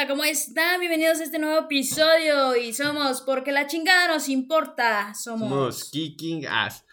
banda? 0.00 0.12
¿Cómo 0.12 0.24
están? 0.24 0.80
Bienvenidos 0.80 1.20
a 1.20 1.24
este 1.24 1.38
nuevo 1.38 1.64
episodio 1.64 2.56
y 2.56 2.72
somos 2.72 3.22
Porque 3.22 3.52
la 3.52 3.66
chingada 3.66 4.08
nos 4.08 4.28
importa. 4.28 5.12
Somos, 5.14 5.48
Somos 5.48 5.90
Kicking 5.90 6.46
Ass. 6.46 6.84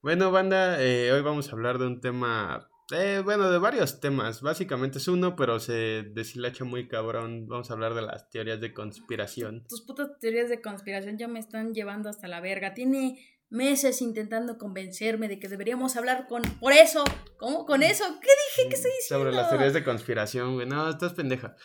Bueno, 0.00 0.30
banda, 0.30 0.82
eh, 0.82 1.12
hoy 1.12 1.20
vamos 1.22 1.48
a 1.48 1.52
hablar 1.52 1.78
de 1.78 1.86
un 1.86 2.00
tema, 2.00 2.68
eh, 2.92 3.20
bueno, 3.24 3.50
de 3.50 3.58
varios 3.58 4.00
temas. 4.00 4.40
Básicamente 4.40 4.98
es 4.98 5.08
uno, 5.08 5.36
pero 5.36 5.60
se 5.60 6.04
deshilacha 6.14 6.64
muy 6.64 6.88
cabrón. 6.88 7.46
Vamos 7.48 7.70
a 7.70 7.74
hablar 7.74 7.94
de 7.94 8.02
las 8.02 8.30
teorías 8.30 8.60
de 8.60 8.72
conspiración. 8.72 9.66
Tus 9.68 9.82
putas 9.82 10.18
teorías 10.20 10.48
de 10.48 10.60
conspiración 10.60 11.18
ya 11.18 11.28
me 11.28 11.40
están 11.40 11.74
llevando 11.74 12.08
hasta 12.08 12.28
la 12.28 12.40
verga. 12.40 12.74
Tiene 12.74 13.18
meses 13.50 14.00
intentando 14.00 14.58
convencerme 14.58 15.28
de 15.28 15.38
que 15.38 15.48
deberíamos 15.48 15.96
hablar 15.96 16.26
con... 16.28 16.42
Por 16.60 16.72
eso, 16.72 17.04
¿cómo 17.36 17.66
con 17.66 17.82
eso? 17.82 18.04
¿Qué 18.20 18.28
dije? 18.56 18.68
¿Qué 18.68 18.74
estoy 18.74 18.90
diciendo? 18.98 19.24
Sobre 19.24 19.36
las 19.36 19.50
teorías 19.50 19.74
de 19.74 19.84
conspiración, 19.84 20.54
güey. 20.54 20.66
No, 20.66 20.88
estás 20.88 21.12
pendeja. 21.12 21.56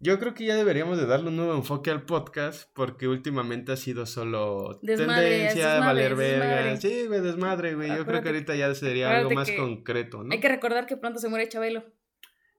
Yo 0.00 0.20
creo 0.20 0.32
que 0.32 0.44
ya 0.44 0.54
deberíamos 0.54 0.96
de 0.96 1.06
darle 1.06 1.28
un 1.28 1.36
nuevo 1.36 1.54
enfoque 1.54 1.90
al 1.90 2.02
podcast 2.02 2.70
porque 2.72 3.08
últimamente 3.08 3.72
ha 3.72 3.76
sido 3.76 4.06
solo 4.06 4.78
Desmadre, 4.80 5.26
es 5.26 5.54
tendencia, 5.54 5.72
desmadre, 5.72 5.86
valer 5.86 6.14
verga. 6.14 6.76
Sí, 6.76 7.06
güey, 7.08 7.20
desmadre, 7.20 7.74
güey. 7.74 7.88
Yo 7.88 8.06
creo 8.06 8.22
que 8.22 8.28
ahorita 8.28 8.54
ya 8.54 8.72
sería 8.76 9.18
algo 9.18 9.30
más 9.30 9.50
concreto, 9.50 10.22
¿no? 10.22 10.32
Hay 10.32 10.38
que 10.38 10.48
recordar 10.48 10.86
que 10.86 10.96
pronto 10.96 11.18
se 11.18 11.28
muere 11.28 11.48
Chabelo. 11.48 11.84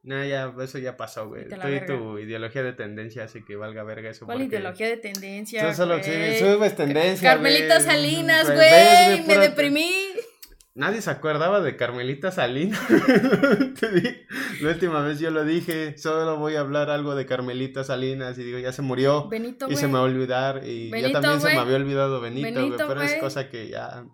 No, 0.02 0.26
ya, 0.26 0.54
eso 0.62 0.80
ya 0.80 0.98
pasó, 0.98 1.28
güey. 1.28 1.48
Tú 1.48 1.68
y 1.68 1.86
tu 1.86 2.20
ideología 2.20 2.64
de 2.64 2.74
tendencia 2.74 3.24
hace 3.24 3.44
que 3.46 3.56
valga 3.56 3.84
verga 3.84 4.10
eso. 4.10 4.26
¿Cuál 4.26 4.42
ideología 4.42 4.88
de 4.88 4.98
tendencia? 4.98 5.66
Tú 5.66 5.74
solo 5.74 6.04
subes 6.04 6.76
tendencia, 6.76 7.30
Carmelita. 7.30 7.80
Salinas, 7.80 8.54
güey. 8.54 9.26
Me 9.26 9.38
deprimí. 9.38 9.90
Nadie 10.80 11.02
se 11.02 11.10
acordaba 11.10 11.60
de 11.60 11.76
Carmelita 11.76 12.32
Salinas. 12.32 12.80
La 14.62 14.70
última 14.70 15.02
vez 15.02 15.20
yo 15.20 15.30
lo 15.30 15.44
dije, 15.44 15.98
solo 15.98 16.38
voy 16.38 16.56
a 16.56 16.62
hablar 16.62 16.90
algo 16.90 17.16
de 17.16 17.26
Carmelita 17.26 17.84
Salinas 17.84 18.38
y 18.38 18.44
digo, 18.44 18.60
ya 18.60 18.72
se 18.72 18.82
murió. 18.82 19.28
Benito, 19.28 19.70
y 19.70 19.76
se 19.76 19.88
me 19.88 19.94
va 19.94 20.00
a 20.00 20.04
olvidar. 20.04 20.66
Y 20.66 20.90
Benito, 20.90 21.10
ya 21.10 21.22
también 21.22 21.42
se 21.42 21.48
me 21.54 21.60
había 21.60 21.76
olvidado 21.76 22.22
Benito. 22.22 22.46
Benito, 22.46 22.86
Pero 22.88 23.02
es 23.02 23.16
cosa 23.16 23.50
que 23.50 23.68
ya. 23.68 24.06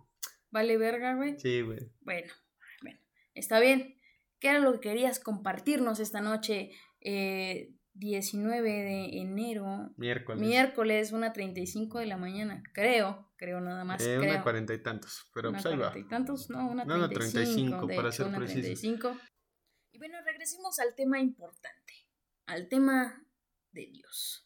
Vale 0.49 0.77
verga, 0.77 1.13
güey. 1.13 1.39
Sí, 1.39 1.61
güey. 1.61 1.79
Bueno, 2.01 2.33
bueno, 2.81 2.99
está 3.35 3.59
bien. 3.59 3.95
¿Qué 4.39 4.49
era 4.49 4.59
lo 4.59 4.73
que 4.73 4.89
querías 4.89 5.19
compartirnos 5.19 5.99
esta 5.99 6.21
noche? 6.21 6.71
Eh, 6.99 7.75
19 7.95 8.61
de 8.69 9.19
enero, 9.21 9.93
Miércoles. 9.97 10.41
miércoles, 10.41 11.11
una 11.13 11.31
35 11.33 11.99
de 11.99 12.05
la 12.05 12.17
mañana, 12.17 12.61
creo, 12.73 13.31
creo 13.37 13.61
nada 13.61 13.83
más, 13.85 14.01
Eh, 14.01 14.17
creo. 14.19 14.31
una 14.33 14.43
cuarenta 14.43 14.73
y 14.73 14.83
tantos. 14.83 15.29
Pero 15.33 15.49
Una 15.49 15.61
pues 15.61 15.73
ahí 15.73 15.79
va. 15.79 15.97
y 15.97 16.03
tantos, 16.03 16.49
no, 16.49 16.67
una 16.69 16.83
No, 16.85 16.97
no, 16.97 17.09
35, 17.09 17.79
35, 17.79 17.87
de 17.87 17.95
para 17.95 18.09
hecho, 18.09 18.23
ser. 18.25 18.35
35. 18.35 19.17
Y 19.93 19.97
bueno, 19.97 20.17
regresemos 20.25 20.77
al 20.79 20.93
tema 20.93 21.19
importante, 21.19 21.93
al 22.47 22.67
tema 22.67 23.25
de 23.71 23.87
Dios. 23.87 24.41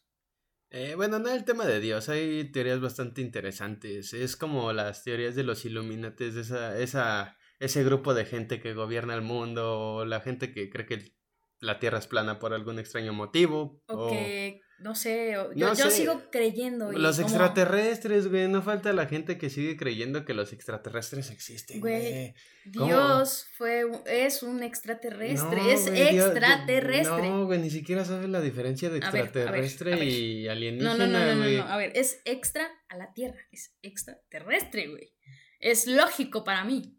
Eh, 0.70 0.94
bueno, 0.94 1.18
no 1.18 1.28
el 1.30 1.44
tema 1.44 1.66
de 1.66 1.80
Dios, 1.80 2.08
hay 2.08 2.44
teorías 2.52 2.80
bastante 2.80 3.20
interesantes. 3.20 4.12
Es 4.14 4.36
como 4.36 4.72
las 4.72 5.02
teorías 5.02 5.34
de 5.34 5.42
los 5.42 5.64
Illuminates, 5.64 6.36
esa, 6.36 6.78
esa, 6.78 7.36
ese 7.58 7.82
grupo 7.82 8.14
de 8.14 8.24
gente 8.24 8.60
que 8.60 8.74
gobierna 8.74 9.14
el 9.16 9.22
mundo, 9.22 9.80
o 9.96 10.04
la 10.04 10.20
gente 10.20 10.52
que 10.52 10.70
cree 10.70 10.86
que 10.86 11.19
la 11.60 11.78
Tierra 11.78 11.98
es 11.98 12.06
plana 12.06 12.38
por 12.38 12.52
algún 12.54 12.78
extraño 12.78 13.12
motivo. 13.12 13.82
O 13.86 13.94
o 14.06 14.10
que, 14.10 14.60
no 14.78 14.94
sé, 14.94 15.32
yo, 15.32 15.50
No 15.54 15.74
yo 15.74 15.90
sé. 15.90 15.90
sigo 15.90 16.22
creyendo. 16.32 16.90
los 16.90 17.16
como- 17.16 17.28
extraterrestres, 17.28 18.28
güey. 18.28 18.48
No 18.48 18.62
falta 18.62 18.92
la 18.94 19.06
gente 19.06 19.36
que 19.36 19.50
sigue 19.50 19.76
creyendo 19.76 20.24
que 20.24 20.32
los 20.32 20.52
extraterrestres 20.54 21.30
existen, 21.30 21.80
Güey. 21.80 22.32
Dios 22.64 23.46
fue, 23.56 23.84
es 24.06 24.42
un 24.42 24.62
extraterrestre, 24.62 25.60
No, 25.62 25.70
es 25.70 25.86
güey, 25.90 26.12
Dios- 26.12 26.30
extraterrestre. 26.30 27.28
No, 27.28 27.44
güey, 27.46 27.60
ni 27.60 27.70
siquiera 27.70 28.04
sabes 28.06 28.28
la 28.30 28.40
diferencia 28.40 28.88
de 28.90 29.00
A 29.04 29.10
ver, 29.10 29.10
a 29.10 29.12
ver, 29.12 29.24
extraterrestre 29.24 29.92
a 29.92 29.96
ver. 29.96 30.08
y 30.08 30.44
No, 30.44 30.50
alienígena, 30.52 30.94
no, 30.94 31.06
no, 31.06 31.18
no, 31.26 31.34
no, 31.34 31.40
güey. 31.42 31.56
no, 31.58 31.62
a 31.64 31.76
ver, 31.76 31.92
es 31.94 32.20
extra 32.24 32.66
a 32.88 32.96
la 32.96 33.12
Tierra, 33.12 33.40
es 33.52 33.76
extraterrestre, 33.82 34.88
güey. 34.88 35.12
Es 35.58 35.86
lógico 35.86 36.42
para 36.42 36.64
mí. 36.64 36.96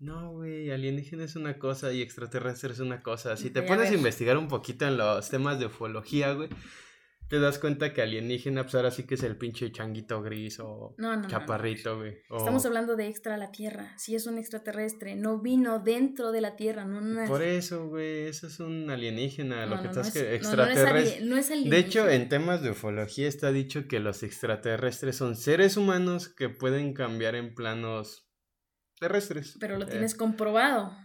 No, 0.00 0.32
güey, 0.32 0.70
alienígena 0.70 1.24
es 1.24 1.34
una 1.36 1.58
cosa 1.58 1.92
y 1.92 2.02
extraterrestre 2.02 2.72
es 2.72 2.78
una 2.80 3.02
cosa. 3.02 3.36
Si 3.36 3.50
te 3.50 3.60
a 3.60 3.66
pones 3.66 3.90
a, 3.90 3.94
investigar 3.94 4.36
un 4.38 4.46
poquito 4.48 4.86
en 4.86 4.96
los 4.96 5.28
temas 5.28 5.58
de 5.58 5.66
ufología, 5.66 6.32
güey, 6.34 6.48
te 7.28 7.40
das 7.40 7.58
cuenta 7.58 7.92
que 7.92 8.00
alienígena, 8.00 8.62
pues 8.62 8.74
ahora 8.76 8.90
sí 8.92 9.02
que 9.02 9.16
es 9.16 9.22
el 9.24 9.36
pinche 9.36 9.70
changuito 9.72 10.22
gris 10.22 10.60
o 10.60 10.94
No, 10.98 11.16
no, 11.16 11.28
chaparrito, 11.28 11.98
güey. 11.98 12.14
o- 12.30 12.38
Estamos 12.38 12.64
hablando 12.64 12.94
de 12.96 13.08
extra 13.08 13.34
a 13.34 13.38
la 13.38 13.50
Tierra. 13.50 13.92
Si 13.98 14.14
es 14.14 14.26
un 14.26 14.38
extraterrestre, 14.38 15.14
no 15.16 15.40
vino 15.40 15.80
dentro 15.80 16.30
de 16.32 16.40
la 16.42 16.54
Tierra, 16.56 16.84
no 16.84 17.00
no 17.02 17.20
es- 17.20 17.28
Por 17.28 17.42
eso, 17.42 17.88
güey, 17.88 18.28
eso 18.28 18.46
es 18.46 18.60
un 18.60 18.88
alienígena, 18.88 19.66
lo 19.66 19.82
que 19.82 19.88
estás 19.88 20.06
es- 20.06 20.12
que 20.14 20.20
no, 20.20 20.26
no 20.26 20.30
es 20.30 20.36
extraterrestre. 20.36 21.26
no 21.26 21.36
es 21.36 21.48
De 21.48 21.54
hecho, 21.54 22.02
alienígena. 22.04 22.12
en 22.14 22.28
temas 22.28 22.62
de 22.62 22.70
ufología 22.70 23.26
está 23.28 23.50
dicho 23.52 23.88
que 23.88 23.98
los 24.00 24.22
extraterrestres 24.22 25.16
son 25.16 25.34
seres 25.36 25.76
humanos 25.76 26.28
que 26.28 26.48
pueden 26.48 26.94
cambiar 26.94 27.34
en 27.34 27.52
planos 27.54 28.24
terrestres. 28.98 29.56
Pero 29.60 29.78
lo 29.78 29.84
Eh, 29.84 29.88
tienes 29.90 30.14
comprobado. 30.14 30.96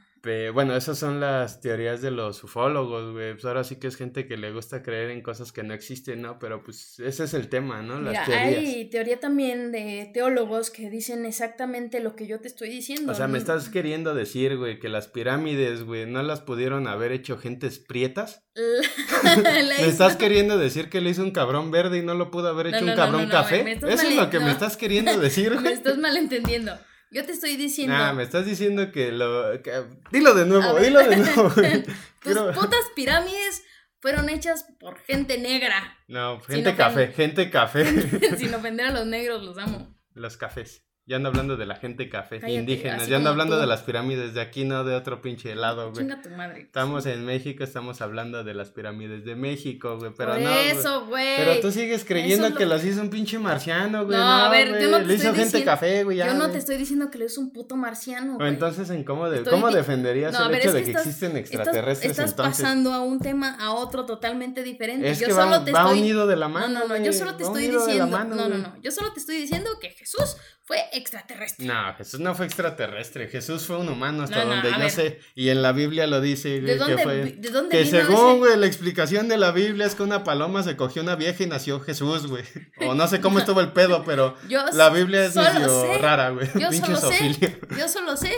Bueno, 0.54 0.74
esas 0.78 0.98
son 0.98 1.20
las 1.20 1.60
teorías 1.60 2.02
de 2.02 2.10
los 2.10 2.42
ufólogos, 2.46 3.12
güey. 3.12 3.34
Pues 3.34 3.44
ahora 3.44 3.66
sí 3.66 3.76
que 3.76 3.88
es 3.88 3.98
gente 3.98 4.26
que 4.26 4.38
le 4.38 4.54
gusta 4.54 4.82
creer 4.82 5.10
en 5.10 5.22
cosas 5.22 5.52
que 5.52 5.64
no 5.64 5.74
existen, 5.74 6.22
¿no? 6.22 6.40
Pero 6.40 6.64
pues 6.64 6.98
ese 7.02 7.26
es 7.26 7.34
el 7.34 7.50
tema, 7.50 7.82
¿no? 7.82 8.00
Las 8.00 8.12
Mira, 8.14 8.26
teorías. 8.26 8.58
hay 8.64 8.90
teoría 8.90 9.20
también 9.20 9.74
de 9.74 10.10
teólogos 10.14 10.70
que 10.70 10.90
dicen 10.90 11.26
exactamente 11.26 12.00
lo 12.00 12.16
que 12.16 12.26
yo 12.26 12.40
te 12.40 12.48
estoy 12.48 12.70
diciendo. 12.70 13.12
O 13.12 13.16
sea, 13.16 13.28
me 13.28 13.38
estás 13.38 13.68
queriendo 13.68 14.16
decir, 14.16 14.56
güey, 14.56 14.80
que 14.80 14.88
las 14.88 15.10
pirámides, 15.10 15.84
güey, 15.84 16.06
no 16.06 16.24
las 16.24 16.40
pudieron 16.40 16.88
haber 16.88 17.12
hecho 17.12 17.38
gentes 17.38 17.80
prietas. 17.80 18.46
¿Me 18.56 19.88
estás 19.88 20.16
queriendo 20.16 20.58
decir 20.58 20.90
que 20.90 21.02
le 21.02 21.10
hizo 21.10 21.22
un 21.22 21.32
cabrón 21.32 21.70
verde 21.70 21.98
y 21.98 22.02
no 22.02 22.14
lo 22.14 22.32
pudo 22.32 22.48
haber 22.48 22.68
hecho 22.68 22.86
no, 22.86 22.92
un 22.92 22.98
cabrón 22.98 23.28
café? 23.28 23.66
me 23.66 23.74
Eso 23.74 23.88
es 23.88 24.16
lo 24.16 24.30
que 24.30 24.40
me 24.40 24.52
estás 24.52 24.78
queriendo 24.78 25.20
decir, 25.20 25.52
Me 25.56 25.62
güey. 25.64 25.74
estás 25.74 25.98
malentendiendo. 25.98 26.78
Yo 27.14 27.26
te 27.26 27.32
estoy 27.32 27.56
diciendo. 27.56 27.96
Nah, 27.96 28.14
me 28.14 28.24
estás 28.24 28.46
diciendo 28.46 28.92
que 28.92 29.12
lo... 29.12 29.62
que- 29.62 29.84
Dilo 30.12 30.34
de 30.34 30.46
nuevo, 30.46 30.80
dilo 30.80 31.00
de 31.08 31.18
nuevo. 31.18 31.50
Tus 32.24 32.38
putas 32.56 32.80
pirámides 32.96 33.64
fueron 34.00 34.30
hechas 34.30 34.66
por 34.80 35.00
gente 35.00 35.38
negra. 35.38 35.98
No, 36.08 36.40
gente 36.42 36.76
café, 36.76 37.08
gente 37.14 37.50
café. 37.50 37.86
Sin 38.38 38.54
ofender 38.56 38.88
a 38.88 38.92
los 38.92 39.06
negros, 39.06 39.44
los 39.44 39.58
amo. 39.58 39.96
Los 40.14 40.38
cafés. 40.38 40.84
Ya 41.06 41.18
ando 41.18 41.28
hablando 41.28 41.58
de 41.58 41.66
la 41.66 41.76
gente 41.76 42.08
café, 42.08 42.40
Cállate, 42.40 42.60
indígenas. 42.60 43.02
así 43.02 43.12
Ya 43.12 43.18
ando 43.18 43.30
como 43.30 43.32
hablando 43.42 43.56
tú. 43.56 43.62
de 43.62 43.68
las 43.68 43.82
pirámides 43.82 44.34
de 44.34 44.40
aquí, 44.40 44.64
no 44.64 44.86
de 44.86 44.96
otro 44.96 45.22
pinche 45.22 45.54
lado, 45.54 45.92
güey. 45.92 45.98
Chinga 46.06 46.22
tu 46.22 46.30
madre. 46.30 46.62
Estamos 46.62 47.06
en 47.08 47.26
México, 47.26 47.66
estamos 47.66 48.00
hablando 48.02 48.46
de 48.46 48.54
las 48.54 48.70
pirámides 48.70 49.26
de 49.26 49.36
México, 49.36 49.98
güey. 50.00 50.14
Pero 50.16 50.32
por 50.32 50.42
no. 50.42 50.50
eso, 50.50 51.06
güey. 51.08 51.36
Pero 51.36 51.60
tú 51.60 51.72
sigues 51.72 52.06
creyendo 52.06 52.48
es 52.48 52.54
que 52.56 52.66
lo- 52.66 52.76
las 52.76 52.86
hizo 52.86 53.02
un 53.02 53.10
pinche 53.10 53.38
marciano, 53.38 54.06
güey. 54.06 54.18
No, 54.18 54.24
No, 54.24 54.46
a 54.46 54.50
ver, 54.50 54.80
yo 54.82 54.90
no 54.92 54.98
te 55.00 55.04
hizo 55.04 55.14
estoy 55.14 55.26
gente 55.32 55.44
diciendo- 55.44 55.66
café, 55.66 56.04
güey. 56.06 56.18
ya, 56.20 56.28
Yo 56.28 56.34
no 56.36 56.50
te 56.50 56.58
estoy 56.58 56.78
diciendo 56.78 57.12
que 57.12 57.18
eres 57.18 57.38
un 57.38 57.52
puto 57.52 57.76
marciano. 57.76 58.36
Güey. 58.36 58.48
entonces, 58.48 58.90
¿en 58.90 59.04
cómo, 59.04 59.30
de, 59.30 59.40
Estoy 59.40 59.52
¿cómo 59.52 59.70
defenderías 59.72 60.32
No, 60.32 60.46
el 60.46 60.52
ver, 60.52 60.60
hecho 60.62 60.70
es 60.70 60.74
de 60.76 60.84
que 60.86 60.90
estás- 60.92 61.06
existen 61.06 61.36
Estás, 61.36 61.52
extraterrestres 61.54 62.12
estás 62.12 62.30
entonces? 62.32 62.62
pasando 62.62 62.94
a 62.94 63.02
un 63.02 63.20
tema 63.20 63.58
a 63.60 63.74
otro 63.74 64.06
totalmente 64.06 64.64
diferente. 64.64 65.10
Es 65.10 65.20
yo 65.20 65.28
que 65.28 65.34
solo 65.34 65.52
va, 65.52 65.66
te 65.66 65.74
va 65.74 65.82
estoy... 65.82 66.00
unido 66.00 66.28
de 66.28 66.38
la 66.38 66.48
No, 66.48 66.54
mano. 66.54 66.80
no, 66.80 66.88
no, 66.88 66.96
yo 66.96 67.02
güey, 67.02 67.14
solo 67.14 67.36
te 67.36 67.44
va 67.44 67.50
estoy 67.50 67.66
unido 67.66 67.82
de 67.82 67.88
la 67.88 68.06
diciendo. 68.06 68.18
mano, 68.18 68.36
no, 68.36 68.48
no, 68.48 68.58
no. 68.58 68.82
Yo 68.82 68.90
solo 68.92 69.12
te 69.12 69.20
estoy 69.20 69.36
diciendo 69.36 69.70
que 69.82 69.90
Jesús 69.90 70.38
fue 70.66 70.78
extraterrestre. 70.94 71.66
No, 71.66 71.94
Jesús 71.96 72.20
no 72.22 72.34
fue 72.36 72.46
extraterrestre. 72.46 73.28
Jesús 73.28 73.66
fue 73.66 73.78
un 73.78 73.90
humano 73.90 74.24
hasta 74.24 74.46
No, 74.46 74.46
no, 74.46 74.54
donde 74.56 74.72
yo 74.72 74.78
ver. 74.80 74.90
sé. 74.92 75.20
Y 75.36 75.50
en 75.50 75.62
la 75.62 75.74
Biblia 75.74 76.08
lo 76.08 76.22
dice, 76.22 76.62
¿De 76.62 76.62
güey, 76.62 76.78
dónde, 76.78 76.96
que 76.96 77.04
fue. 77.04 77.16
¿De 77.34 77.50
dónde 77.50 77.78
Que 77.78 77.84
vino 77.84 78.00
según, 78.00 78.38
güey, 78.40 78.58
la 78.58 78.66
explicación 78.66 79.28
de 79.28 79.38
la 79.38 79.52
Biblia 79.52 79.86
es 79.86 79.96
que 79.96 80.04
una 80.04 80.24
paloma 80.24 80.64
se 80.64 80.78
cogió 80.78 81.02
una 81.02 81.16
vieja 81.16 81.44
y 81.44 81.48
nació 81.48 81.82
Jesús, 81.82 82.28
güey. 82.28 82.46
O 82.88 82.94
no 82.96 83.08
sé 83.10 83.20
cómo 83.20 83.40
estuvo 83.40 83.60
el 83.60 83.74
pedo, 83.74 84.04
pero 84.06 84.38
Yo 84.48 84.66
la 84.74 84.90
Biblia 84.90 85.26
es 85.26 85.36
medio 85.36 85.82
sé- 85.82 85.98
rara, 85.98 86.30
güey. 86.30 86.48
Yo 86.58 86.72
solo 86.72 86.96
sé, 86.98 87.60
yo 87.78 87.90
solo 87.90 88.16
sé 88.16 88.34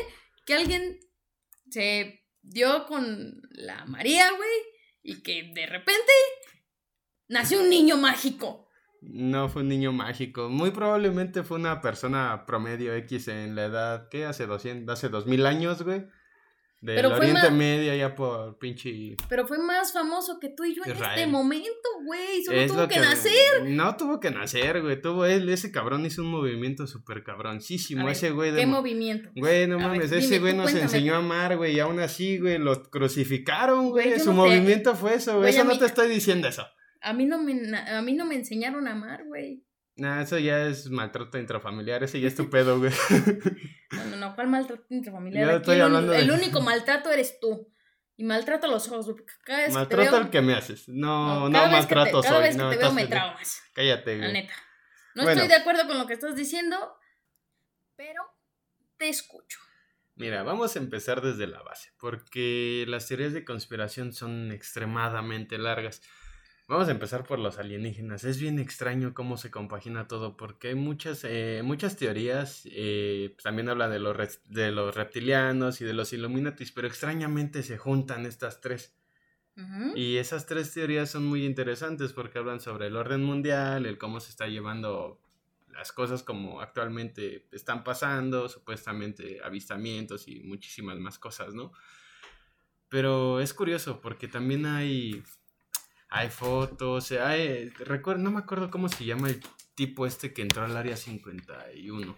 que 0.47 0.55
alguien 0.55 0.99
se 1.69 2.23
dio 2.41 2.85
con 2.87 3.39
la 3.51 3.85
María, 3.85 4.31
güey, 4.31 4.49
y 5.03 5.21
que 5.21 5.51
de 5.53 5.65
repente 5.67 6.11
nació 7.27 7.61
un 7.61 7.69
niño 7.69 7.97
mágico. 7.97 8.64
No 9.01 9.49
fue 9.49 9.61
un 9.61 9.69
niño 9.69 9.91
mágico. 9.91 10.49
Muy 10.49 10.71
probablemente 10.71 11.43
fue 11.43 11.57
una 11.57 11.81
persona 11.81 12.45
promedio 12.47 12.93
X 12.95 13.27
en 13.27 13.55
la 13.55 13.65
edad, 13.65 14.07
¿qué? 14.09 14.25
Hace 14.25 14.45
200, 14.47 14.91
hace 14.97 15.09
2000 15.09 15.45
años, 15.45 15.81
güey. 15.83 16.05
Del 16.81 16.97
Pero 16.97 17.09
fue 17.11 17.19
Oriente 17.19 17.41
más- 17.49 17.51
Medio, 17.53 17.95
ya 17.95 18.13
por 18.13 18.59
pinche. 18.59 19.15
Pero 19.27 19.47
fue 19.47 19.57
más 19.57 19.91
famoso 19.91 20.37
que 20.39 20.49
tú 20.49 20.65
y 20.65 20.75
yo 20.75 20.83
en 20.85 20.91
Israel. 20.91 21.17
este 21.17 21.31
momento, 21.31 21.69
güey. 22.05 22.43
Solo 22.43 22.57
Es 22.59 22.67
tuvo 22.71 22.81
lo 22.81 22.87
que, 22.87 22.99
nacer. 22.99 23.63
No 23.65 23.95
tuvo 23.97 24.19
que 24.19 24.29
nacer, 24.29 24.81
güey. 24.83 25.01
Tuvo 25.01 25.25
él, 25.25 25.49
ese 25.49 25.71
cabrón 25.71 26.05
hizo 26.05 26.21
un 26.21 26.29
movimiento 26.29 26.85
súper 26.85 27.23
cabroncísimo. 27.23 28.01
A 28.01 28.05
ver, 28.05 28.11
ese 28.13 28.29
güey 28.31 28.51
de. 28.51 28.59
¿Qué 28.59 28.65
mo- 28.67 28.77
movimiento? 28.77 29.29
Güey, 29.35 29.65
no 29.67 29.75
A 29.75 29.77
ver, 29.77 29.87
mames, 29.87 30.09
dime, 30.11 30.23
ese 30.25 30.37
güey 30.39 30.51
tú 30.51 30.57
nos 30.57 30.65
cuéntame. 30.65 30.83
enseñó 30.83 31.15
a 31.15 31.17
amar, 31.19 31.57
güey, 31.57 31.75
y 31.75 31.79
aún 31.79 31.99
así, 31.99 32.37
güey, 32.37 32.59
lo 32.59 32.83
crucificaron, 32.83 33.89
Güey, 33.89 34.07
güey. 34.07 34.17
yo 34.19 34.23
Su 34.23 34.31
no 34.31 34.35
movimiento 34.43 34.95
fue 34.95 35.15
eso, 35.15 35.31
güey. 35.31 35.43
Güey, 35.43 35.53
Eso 35.53 35.61
a 35.61 35.63
no 35.65 35.71
mí- 35.73 35.79
te 35.79 35.85
estoy 35.85 36.07
diciendo 36.09 36.47
eso. 36.47 36.67
A 37.05 37.13
mí 37.13 37.25
no 37.25 37.41
me, 37.41 37.77
a 37.77 38.01
mí 38.01 38.13
no 38.13 38.25
me 38.25 38.35
enseñaron 38.35 38.87
a 38.87 38.91
amar, 38.93 39.23
güey. 39.25 39.63
Nah, 39.97 40.21
eso 40.23 40.37
ya 40.37 40.65
es 40.67 40.89
maltrato 40.89 41.37
intrafamiliar, 41.37 42.03
ese 42.03 42.19
ya 42.19 42.27
es 42.27 42.35
tu 42.35 42.49
pedo, 42.49 42.79
güey. 42.79 42.91
No, 43.91 44.03
no, 44.05 44.17
no, 44.17 44.35
¿cuál 44.35 44.47
maltrato 44.47 44.83
intrafamiliar? 44.89 45.63
Yo 45.63 45.73
el, 45.73 46.07
de- 46.07 46.19
el 46.19 46.31
único 46.31 46.59
maltrato 46.59 47.09
eres 47.11 47.39
tú. 47.39 47.71
Y 48.17 48.23
maltrato 48.23 48.67
los 48.67 48.87
ojos, 48.89 49.05
güey. 49.05 49.23
Cada 49.45 49.59
vez 49.59 49.73
maltrato 49.73 50.01
que 50.03 50.05
te 50.05 50.11
veo, 50.11 50.21
al 50.25 50.29
que 50.31 50.41
me 50.41 50.53
haces. 50.53 50.89
No, 50.89 51.47
no, 51.49 51.53
cada 51.57 51.69
vez 51.77 51.85
que 51.85 51.89
te- 51.89 51.95
maltrato 51.95 52.21
cada 52.21 52.33
soy. 52.35 52.43
vez 52.43 52.55
que 52.57 52.61
no, 52.61 52.69
te 52.71 52.77
veo 52.77 52.91
me 52.93 53.07
traumas. 53.07 53.61
Cállate, 53.73 54.17
La 54.17 54.17
güey. 54.27 54.33
neta. 54.33 54.53
No 55.15 55.23
Bueno. 55.23 55.41
estoy 55.41 55.47
de 55.55 55.61
acuerdo 55.61 55.87
con 55.87 55.97
lo 55.97 56.07
que 56.07 56.13
estás 56.13 56.35
diciendo, 56.35 56.97
pero 57.95 58.21
te 58.97 59.07
escucho. 59.09 59.59
Mira, 60.15 60.43
vamos 60.43 60.75
a 60.75 60.79
empezar 60.79 61.21
desde 61.21 61.45
la 61.47 61.61
base, 61.61 61.91
porque 61.99 62.85
las 62.87 63.07
teorías 63.07 63.33
de 63.33 63.45
conspiración 63.45 64.11
son 64.13 64.51
extremadamente 64.51 65.57
largas. 65.57 66.01
Vamos 66.67 66.87
a 66.87 66.91
empezar 66.91 67.23
por 67.25 67.37
los 67.37 67.59
alienígenas. 67.59 68.23
Es 68.23 68.39
bien 68.39 68.57
extraño 68.57 69.13
cómo 69.13 69.37
se 69.37 69.51
compagina 69.51 70.07
todo, 70.07 70.35
porque 70.35 70.69
hay 70.69 70.75
muchas, 70.75 71.23
eh, 71.23 71.61
muchas 71.63 71.95
teorías. 71.95 72.63
eh, 72.71 73.31
pues, 73.35 73.43
también 73.43 73.69
hablan 73.69 73.91
de 73.91 73.99
los, 73.99 74.41
de 74.45 74.71
los 74.71 74.95
reptilianos 74.95 75.81
y 75.81 75.85
de 75.85 75.93
los 75.93 76.11
Illuminatis, 76.11 76.71
pero 76.71 76.87
extrañamente 76.87 77.61
se 77.61 77.77
juntan 77.77 78.25
estas 78.25 78.61
tres. 78.61 78.95
Y 79.95 80.17
esas 80.17 80.47
tres 80.47 80.73
teorías 80.73 81.09
son 81.09 81.25
muy 81.25 81.45
interesantes 81.45 82.11
porque 82.11 82.39
hablan 82.39 82.59
sobre 82.59 82.87
el 82.87 82.97
orden 82.97 83.23
mundial, 83.23 83.85
el 83.85 83.97
cómo 83.97 84.19
se 84.19 84.31
está 84.31 84.47
llevando 84.47 85.21
las 85.69 85.93
cosas 85.93 86.23
como 86.23 86.59
actualmente 86.59 87.47
están 87.53 87.85
pasando, 87.85 88.49
supuestamente 88.49 89.39
avistamientos 89.41 90.27
y 90.27 90.41
muchísimas 90.41 90.97
más 90.99 91.19
cosas, 91.19 91.53
¿no? 91.53 91.71
Pero 92.89 93.39
es 93.39 93.53
curioso 93.53 94.01
porque 94.01 94.27
también 94.27 94.65
hay 94.65 95.23
hay 96.15 96.29
fotos, 96.29 97.11
hay 97.11 97.69
recuerdo, 97.69 98.23
no 98.23 98.31
me 98.31 98.39
acuerdo 98.39 98.71
cómo 98.71 98.87
se 98.89 99.03
llama 99.05 99.29
el 99.29 99.41
tipo 99.75 100.05
este 100.05 100.33
que 100.33 100.41
entró 100.41 100.63
al 100.63 100.77
área 100.77 100.95
51. 100.95 102.17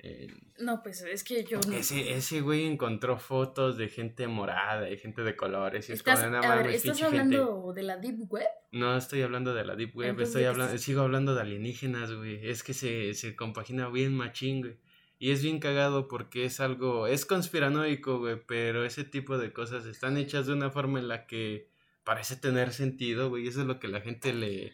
Eh, 0.00 0.28
No, 0.60 0.80
pues 0.82 1.02
es 1.02 1.24
que 1.24 1.44
yo 1.44 1.58
no. 1.66 1.72
ese, 1.74 2.12
ese 2.12 2.40
güey 2.40 2.64
encontró 2.66 3.18
fotos 3.18 3.76
de 3.76 3.88
gente 3.88 4.28
morada 4.28 4.88
y 4.88 4.96
gente 4.96 5.22
de 5.22 5.36
colores. 5.36 5.88
Y 5.88 5.92
es 5.92 5.98
Estás, 5.98 6.20
como, 6.20 6.30
no 6.30 6.38
a 6.42 6.56
ver, 6.56 6.66
¿estás 6.68 6.96
gente. 6.98 7.04
hablando 7.18 7.72
de 7.74 7.82
la 7.82 7.96
Deep 7.96 8.32
Web? 8.32 8.46
No 8.72 8.96
estoy 8.96 9.22
hablando 9.22 9.54
de 9.54 9.64
la 9.64 9.74
Deep 9.76 9.96
Web, 9.96 10.10
Entonces, 10.10 10.28
estoy 10.28 10.42
¿de 10.42 10.44
qué 10.46 10.50
hablando, 10.50 10.78
sigo 10.78 11.00
hablando 11.02 11.34
de 11.34 11.40
alienígenas, 11.42 12.12
güey. 12.12 12.48
Es 12.48 12.62
que 12.62 12.74
se, 12.74 13.12
se 13.14 13.34
compagina 13.36 13.88
bien 13.88 14.14
machín, 14.14 14.60
güey. 14.62 14.76
Y 15.18 15.32
es 15.32 15.42
bien 15.42 15.58
cagado 15.58 16.06
porque 16.06 16.44
es 16.44 16.60
algo, 16.60 17.08
es 17.08 17.26
conspiranoico, 17.26 18.20
güey, 18.20 18.40
pero 18.46 18.84
ese 18.84 19.02
tipo 19.02 19.36
de 19.36 19.52
cosas 19.52 19.84
están 19.84 20.16
hechas 20.16 20.46
de 20.46 20.52
una 20.52 20.70
forma 20.70 21.00
en 21.00 21.08
la 21.08 21.26
que 21.26 21.68
parece 22.08 22.36
tener 22.36 22.72
sentido, 22.72 23.28
güey. 23.28 23.46
Eso 23.46 23.60
es 23.60 23.66
lo 23.66 23.78
que 23.78 23.86
la 23.86 24.00
gente 24.00 24.32
le... 24.32 24.72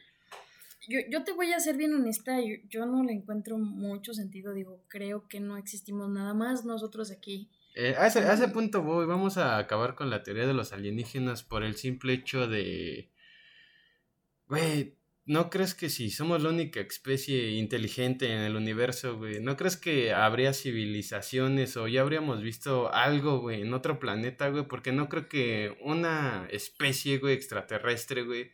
Yo, 0.89 1.01
yo 1.11 1.25
te 1.25 1.33
voy 1.33 1.53
a 1.53 1.59
ser 1.59 1.77
bien 1.77 1.93
honesta, 1.93 2.41
yo, 2.41 2.55
yo 2.69 2.87
no 2.87 3.03
le 3.03 3.13
encuentro 3.13 3.59
mucho 3.59 4.15
sentido, 4.15 4.55
digo, 4.55 4.85
creo 4.87 5.27
que 5.27 5.41
no 5.41 5.57
existimos 5.57 6.09
nada 6.09 6.33
más 6.33 6.65
nosotros 6.65 7.11
aquí. 7.11 7.51
Eh, 7.75 7.97
a, 7.99 8.07
ese, 8.07 8.21
a 8.21 8.35
ese 8.35 8.47
punto 8.47 8.83
voy, 8.83 9.07
vamos 9.07 9.37
a 9.37 9.59
acabar 9.59 9.97
con 9.97 10.11
la 10.11 10.23
teoría 10.23 10.47
de 10.47 10.55
los 10.55 10.73
alienígenas 10.73 11.43
por 11.43 11.65
el 11.65 11.75
simple 11.75 12.13
hecho 12.13 12.47
de... 12.47 13.11
Güey, 14.47 14.95
¿no 15.27 15.49
crees 15.51 15.75
que 15.75 15.89
si 15.89 16.11
somos 16.11 16.43
la 16.43 16.51
única 16.51 16.81
especie 16.81 17.53
inteligente 17.53 18.33
en 18.33 18.41
el 18.41 18.57
universo, 18.57 19.17
güey? 19.17 19.41
¿No 19.41 19.57
crees 19.57 19.77
que 19.77 20.13
habría 20.13 20.53
civilizaciones 20.53 21.77
o 21.77 21.89
ya 21.89 22.03
habríamos 22.03 22.43
visto 22.43 22.93
algo, 22.93 23.41
güey, 23.41 23.63
en 23.63 23.73
otro 23.73 23.99
planeta, 23.99 24.49
güey? 24.51 24.67
Porque 24.69 24.93
no 24.93 25.09
creo 25.09 25.29
que 25.29 25.77
una 25.81 26.47
especie, 26.51 27.19
güey, 27.19 27.35
extraterrestre, 27.35 28.23
güey, 28.23 28.51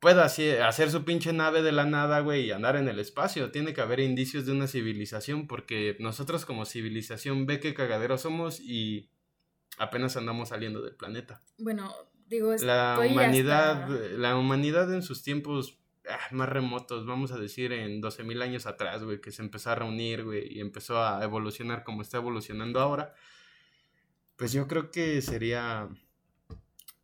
pueda 0.00 0.24
hacer 0.24 0.90
su 0.90 1.04
pinche 1.04 1.32
nave 1.32 1.62
de 1.62 1.72
la 1.72 1.84
nada, 1.84 2.20
güey, 2.20 2.46
y 2.46 2.50
andar 2.50 2.74
en 2.76 2.88
el 2.88 2.98
espacio. 2.98 3.52
Tiene 3.52 3.72
que 3.72 3.80
haber 3.80 4.00
indicios 4.00 4.46
de 4.46 4.52
una 4.52 4.66
civilización 4.66 5.46
porque 5.46 5.96
nosotros 6.00 6.44
como 6.44 6.64
civilización 6.64 7.46
ve 7.46 7.60
qué 7.60 7.74
cagadero 7.74 8.18
somos 8.18 8.58
y 8.60 9.10
apenas 9.78 10.16
andamos 10.16 10.48
saliendo 10.48 10.82
del 10.82 10.96
planeta. 10.96 11.42
Bueno, 11.58 11.94
digo, 12.30 12.54
La 12.60 12.98
humanidad, 13.10 13.82
hasta- 13.84 14.08
la 14.16 14.36
humanidad 14.38 14.92
en 14.94 15.02
sus 15.02 15.22
tiempos 15.22 15.76
ah, 16.08 16.18
más 16.30 16.48
remotos, 16.48 17.04
vamos 17.04 17.30
a 17.32 17.38
decir 17.38 17.72
en 17.72 18.00
12.000 18.00 18.40
años 18.42 18.64
atrás, 18.66 19.02
güey, 19.04 19.20
que 19.20 19.30
se 19.32 19.42
empezó 19.42 19.70
a 19.70 19.74
reunir, 19.74 20.24
güey, 20.24 20.50
y 20.56 20.60
empezó 20.60 21.02
a 21.04 21.22
evolucionar 21.22 21.84
como 21.84 22.00
está 22.02 22.16
evolucionando 22.16 22.80
ahora, 22.80 23.14
pues 24.36 24.52
yo 24.52 24.66
creo 24.66 24.90
que 24.90 25.20
sería 25.20 25.88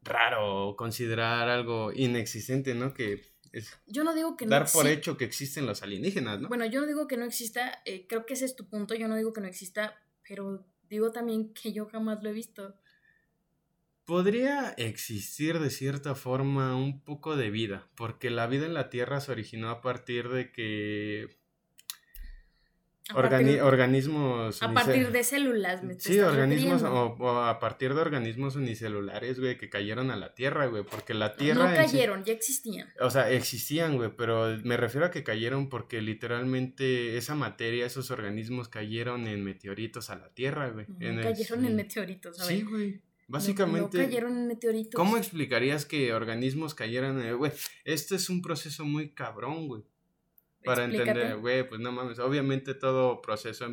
raro 0.02 0.74
considerar 0.76 1.48
algo 1.48 1.92
inexistente, 1.92 2.74
¿no? 2.74 2.94
Que 2.94 3.24
es 3.52 3.76
Yo 3.86 4.04
no 4.04 4.14
digo 4.14 4.36
que 4.36 4.46
no 4.46 4.50
dar 4.50 4.66
por 4.70 4.86
exi- 4.86 4.90
hecho 4.92 5.16
que 5.16 5.24
existen 5.24 5.66
los 5.66 5.82
alienígenas, 5.82 6.40
¿no? 6.40 6.48
Bueno, 6.48 6.64
yo 6.66 6.80
no 6.80 6.86
digo 6.86 7.06
que 7.08 7.16
no 7.16 7.24
exista, 7.24 7.82
eh, 7.84 8.06
creo 8.08 8.24
que 8.26 8.34
ese 8.34 8.44
es 8.44 8.56
tu 8.56 8.68
punto, 8.68 8.94
yo 8.94 9.08
no 9.08 9.16
digo 9.16 9.32
que 9.32 9.40
no 9.40 9.46
exista, 9.48 9.96
pero 10.26 10.64
digo 10.88 11.10
también 11.10 11.52
que 11.52 11.72
yo 11.72 11.86
jamás 11.86 12.22
lo 12.22 12.30
he 12.30 12.32
visto. 12.32 12.76
Podría 14.06 14.70
existir 14.76 15.58
de 15.58 15.68
cierta 15.70 16.14
forma 16.14 16.76
un 16.76 17.00
poco 17.02 17.36
de 17.36 17.50
vida, 17.50 17.88
porque 17.96 18.30
la 18.30 18.46
vida 18.46 18.64
en 18.66 18.72
la 18.74 18.88
Tierra 18.88 19.20
se 19.20 19.32
originó 19.32 19.68
a 19.68 19.80
partir 19.80 20.28
de 20.28 20.52
que 20.52 21.36
A 23.08 23.14
organi- 23.14 23.30
partir, 23.30 23.62
organismos 23.62 24.62
a 24.62 24.72
partir 24.72 25.10
de 25.12 25.22
células, 25.24 25.82
me 25.84 25.94
Sí, 25.98 26.18
organismos 26.20 26.82
o, 26.84 27.16
o 27.18 27.38
a 27.40 27.58
partir 27.60 27.94
de 27.94 28.00
organismos 28.00 28.54
unicelulares, 28.56 29.38
güey, 29.40 29.56
que 29.58 29.68
cayeron 29.70 30.10
a 30.12 30.16
la 30.16 30.34
Tierra, 30.34 30.66
güey, 30.66 30.84
porque 30.84 31.12
la 31.14 31.34
Tierra 31.36 31.64
No 31.64 31.70
sí- 31.70 31.76
cayeron, 31.76 32.24
ya 32.24 32.32
existían. 32.32 32.88
o 33.00 33.10
sea, 33.10 33.30
existían, 33.30 33.96
güey, 33.96 34.10
pero 34.16 34.56
me 34.64 34.76
refiero 34.76 35.06
a 35.06 35.10
que 35.12 35.22
cayeron 35.24 35.68
porque 35.68 36.00
literalmente 36.00 37.16
esa 37.16 37.34
materia, 37.34 37.86
esos 37.86 38.10
organismos 38.12 38.68
cayeron 38.68 39.26
en 39.28 39.44
meteoritos 39.44 40.10
a 40.10 40.16
la 40.16 40.28
Tierra, 40.30 40.68
güey. 40.70 40.86
No, 40.88 41.06
en 41.08 41.18
el- 41.18 41.24
cayeron 41.24 41.64
en 41.64 41.76
meteoritos, 41.76 42.36
¿sabes? 42.36 42.56
Sí, 42.58 42.62
güey. 42.64 43.00
Básicamente. 43.28 43.98
No, 43.98 44.04
cayeron 44.04 44.46
meteoritos. 44.46 44.94
¿Cómo 44.94 45.16
explicarías 45.16 45.84
que 45.84 46.12
organismos 46.14 46.74
cayeran? 46.74 47.20
en- 47.20 47.36
Güey, 47.36 47.52
este 47.84 48.14
es 48.16 48.30
un 48.30 48.40
proceso 48.42 48.84
muy 48.84 49.10
cabrón, 49.10 49.66
güey. 49.68 49.82
Para 50.64 50.84
Explícate. 50.84 51.10
entender, 51.10 51.38
güey, 51.38 51.66
pues 51.66 51.80
no 51.80 51.92
mames. 51.92 52.18
Obviamente 52.18 52.74
todo 52.74 53.20
proceso, 53.22 53.66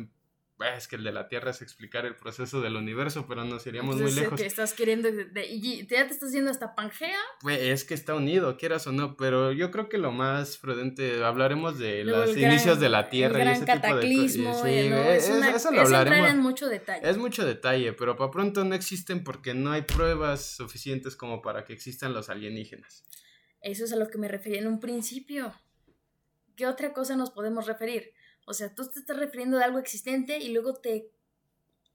es 0.76 0.88
que 0.88 0.96
el 0.96 1.04
de 1.04 1.12
la 1.12 1.28
Tierra 1.28 1.50
es 1.50 1.62
explicar 1.62 2.06
el 2.06 2.16
proceso 2.16 2.60
del 2.60 2.76
universo, 2.76 3.26
pero 3.28 3.44
nos 3.44 3.66
iríamos 3.66 3.96
muy 3.96 4.12
lejos. 4.12 4.38
Te 4.40 4.46
estás 4.46 4.72
queriendo. 4.72 5.10
de- 5.10 5.24
de- 5.26 5.46
y 5.46 5.86
ya 5.86 6.06
te 6.06 6.12
estás 6.12 6.28
haciendo 6.30 6.50
hasta 6.50 6.74
Pangea. 6.74 7.18
Güey, 7.42 7.70
es 7.70 7.84
que 7.84 7.94
está 7.94 8.14
unido, 8.14 8.56
quieras 8.56 8.86
o 8.86 8.92
no, 8.92 9.16
pero 9.16 9.52
yo 9.52 9.70
creo 9.70 9.88
que 9.88 9.98
lo 9.98 10.12
más 10.12 10.56
prudente, 10.56 11.22
hablaremos 11.24 11.78
de 11.78 12.04
Luego 12.04 12.26
los 12.26 12.36
gran- 12.36 12.52
inicios 12.52 12.80
de 12.80 12.88
la 12.88 13.08
Tierra 13.10 13.42
el 13.42 13.48
y 13.48 13.52
ese 13.52 13.64
tipo 13.66 13.96
de 13.96 14.14
cosas. 14.16 14.32
Sí, 14.32 14.46
es 14.46 15.24
es- 15.24 15.30
una- 15.36 15.50
eso 15.56 15.70
lo 15.72 15.80
hablaremos. 15.82 16.30
en 16.30 16.38
mucho 16.40 16.68
detalle. 16.68 17.08
Es 17.08 17.16
mucho 17.18 17.44
detalle, 17.44 17.92
pero 17.92 18.16
para 18.16 18.30
pronto 18.30 18.64
no 18.64 18.74
existen 18.74 19.24
porque 19.24 19.54
no 19.54 19.72
hay 19.72 19.82
pruebas 19.82 20.44
suficientes 20.56 21.16
como 21.16 21.42
para 21.42 21.64
que 21.64 21.72
existan 21.72 22.12
los 22.14 22.28
alienígenas. 22.30 23.04
Eso 23.60 23.84
es 23.84 23.92
a 23.92 23.96
lo 23.96 24.08
que 24.08 24.18
me 24.18 24.28
refería 24.28 24.60
en 24.60 24.66
un 24.66 24.78
principio. 24.80 25.52
¿Qué 26.56 26.66
otra 26.66 26.92
cosa 26.92 27.16
nos 27.16 27.30
podemos 27.30 27.66
referir? 27.66 28.12
O 28.46 28.54
sea, 28.54 28.74
tú 28.74 28.88
te 28.88 28.98
estás 29.00 29.16
refiriendo 29.16 29.58
a 29.58 29.64
algo 29.64 29.78
existente 29.78 30.38
y 30.38 30.52
luego 30.52 30.74
te 30.74 31.10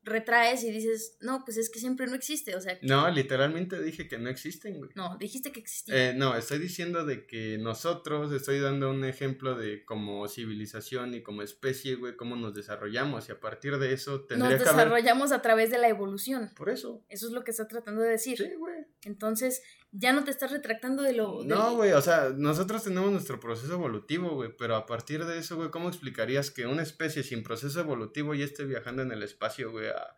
retraes 0.01 0.63
y 0.63 0.71
dices, 0.71 1.17
no, 1.19 1.43
pues 1.43 1.57
es 1.57 1.69
que 1.69 1.77
siempre 1.79 2.07
no 2.07 2.15
existe. 2.15 2.55
O 2.55 2.61
sea, 2.61 2.77
No, 2.81 3.09
literalmente 3.11 3.81
dije 3.81 4.07
que 4.07 4.17
no 4.17 4.29
existen, 4.29 4.77
güey. 4.79 4.89
no, 4.95 5.17
dijiste 5.19 5.51
que 5.51 5.59
existía. 5.59 6.11
Eh, 6.11 6.13
no, 6.13 6.35
estoy 6.35 6.57
diciendo 6.57 7.05
de 7.05 7.27
que 7.27 7.57
nosotros, 7.57 8.31
estoy 8.31 8.59
dando 8.59 8.89
un 8.89 9.03
ejemplo 9.03 9.55
de 9.55 9.83
como 9.85 10.27
civilización 10.27 11.13
y 11.13 11.21
como 11.21 11.41
especie, 11.41 11.95
güey, 11.95 12.15
cómo 12.15 12.35
nos 12.37 12.53
desarrollamos 12.53 13.27
y 13.29 13.33
a 13.33 13.39
partir 13.39 13.77
de 13.77 13.93
eso 13.93 14.21
tendría 14.21 14.51
Nos 14.51 14.63
que 14.63 14.69
haber... 14.69 14.85
desarrollamos 14.85 15.31
a 15.31 15.41
través 15.41 15.69
de 15.69 15.77
la 15.77 15.89
evolución. 15.89 16.51
Por 16.55 16.69
eso. 16.69 17.03
Eso 17.09 17.27
es 17.27 17.33
lo 17.33 17.43
que 17.43 17.51
está 17.51 17.67
tratando 17.67 18.01
de 18.01 18.09
decir. 18.09 18.37
Sí, 18.37 18.53
güey. 18.57 18.85
Entonces, 19.03 19.61
ya 19.91 20.13
no 20.13 20.23
te 20.23 20.31
estás 20.31 20.51
retractando 20.51 21.03
de 21.03 21.13
lo... 21.13 21.43
No, 21.43 21.75
güey, 21.75 21.93
o 21.93 22.01
sea, 22.01 22.29
nosotros 22.35 22.83
tenemos 22.83 23.11
nuestro 23.11 23.39
proceso 23.39 23.73
evolutivo, 23.73 24.35
güey, 24.35 24.55
pero 24.55 24.75
a 24.75 24.85
partir 24.85 25.25
de 25.25 25.37
eso, 25.39 25.55
güey, 25.55 25.71
¿cómo 25.71 25.89
explicarías 25.89 26.51
que 26.51 26.67
una 26.67 26.83
especie 26.83 27.23
sin 27.23 27.43
proceso 27.43 27.79
evolutivo 27.79 28.35
ya 28.35 28.45
esté 28.45 28.65
viajando 28.65 29.01
en 29.01 29.11
el 29.11 29.23
espacio, 29.23 29.71
güey, 29.71 29.87
a 29.87 30.15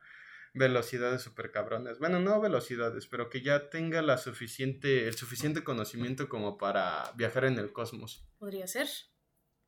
velocidades 0.53 1.21
super 1.21 1.51
cabronas? 1.51 1.99
Bueno, 1.99 2.19
no 2.19 2.41
velocidades, 2.41 3.07
pero 3.07 3.29
que 3.29 3.41
ya 3.41 3.69
tenga 3.69 4.01
la 4.01 4.17
suficiente, 4.17 5.07
el 5.07 5.15
suficiente 5.15 5.63
conocimiento 5.63 6.27
como 6.27 6.57
para 6.57 7.11
viajar 7.15 7.45
en 7.45 7.57
el 7.57 7.71
cosmos. 7.71 8.25
Podría 8.39 8.67
ser. 8.67 8.89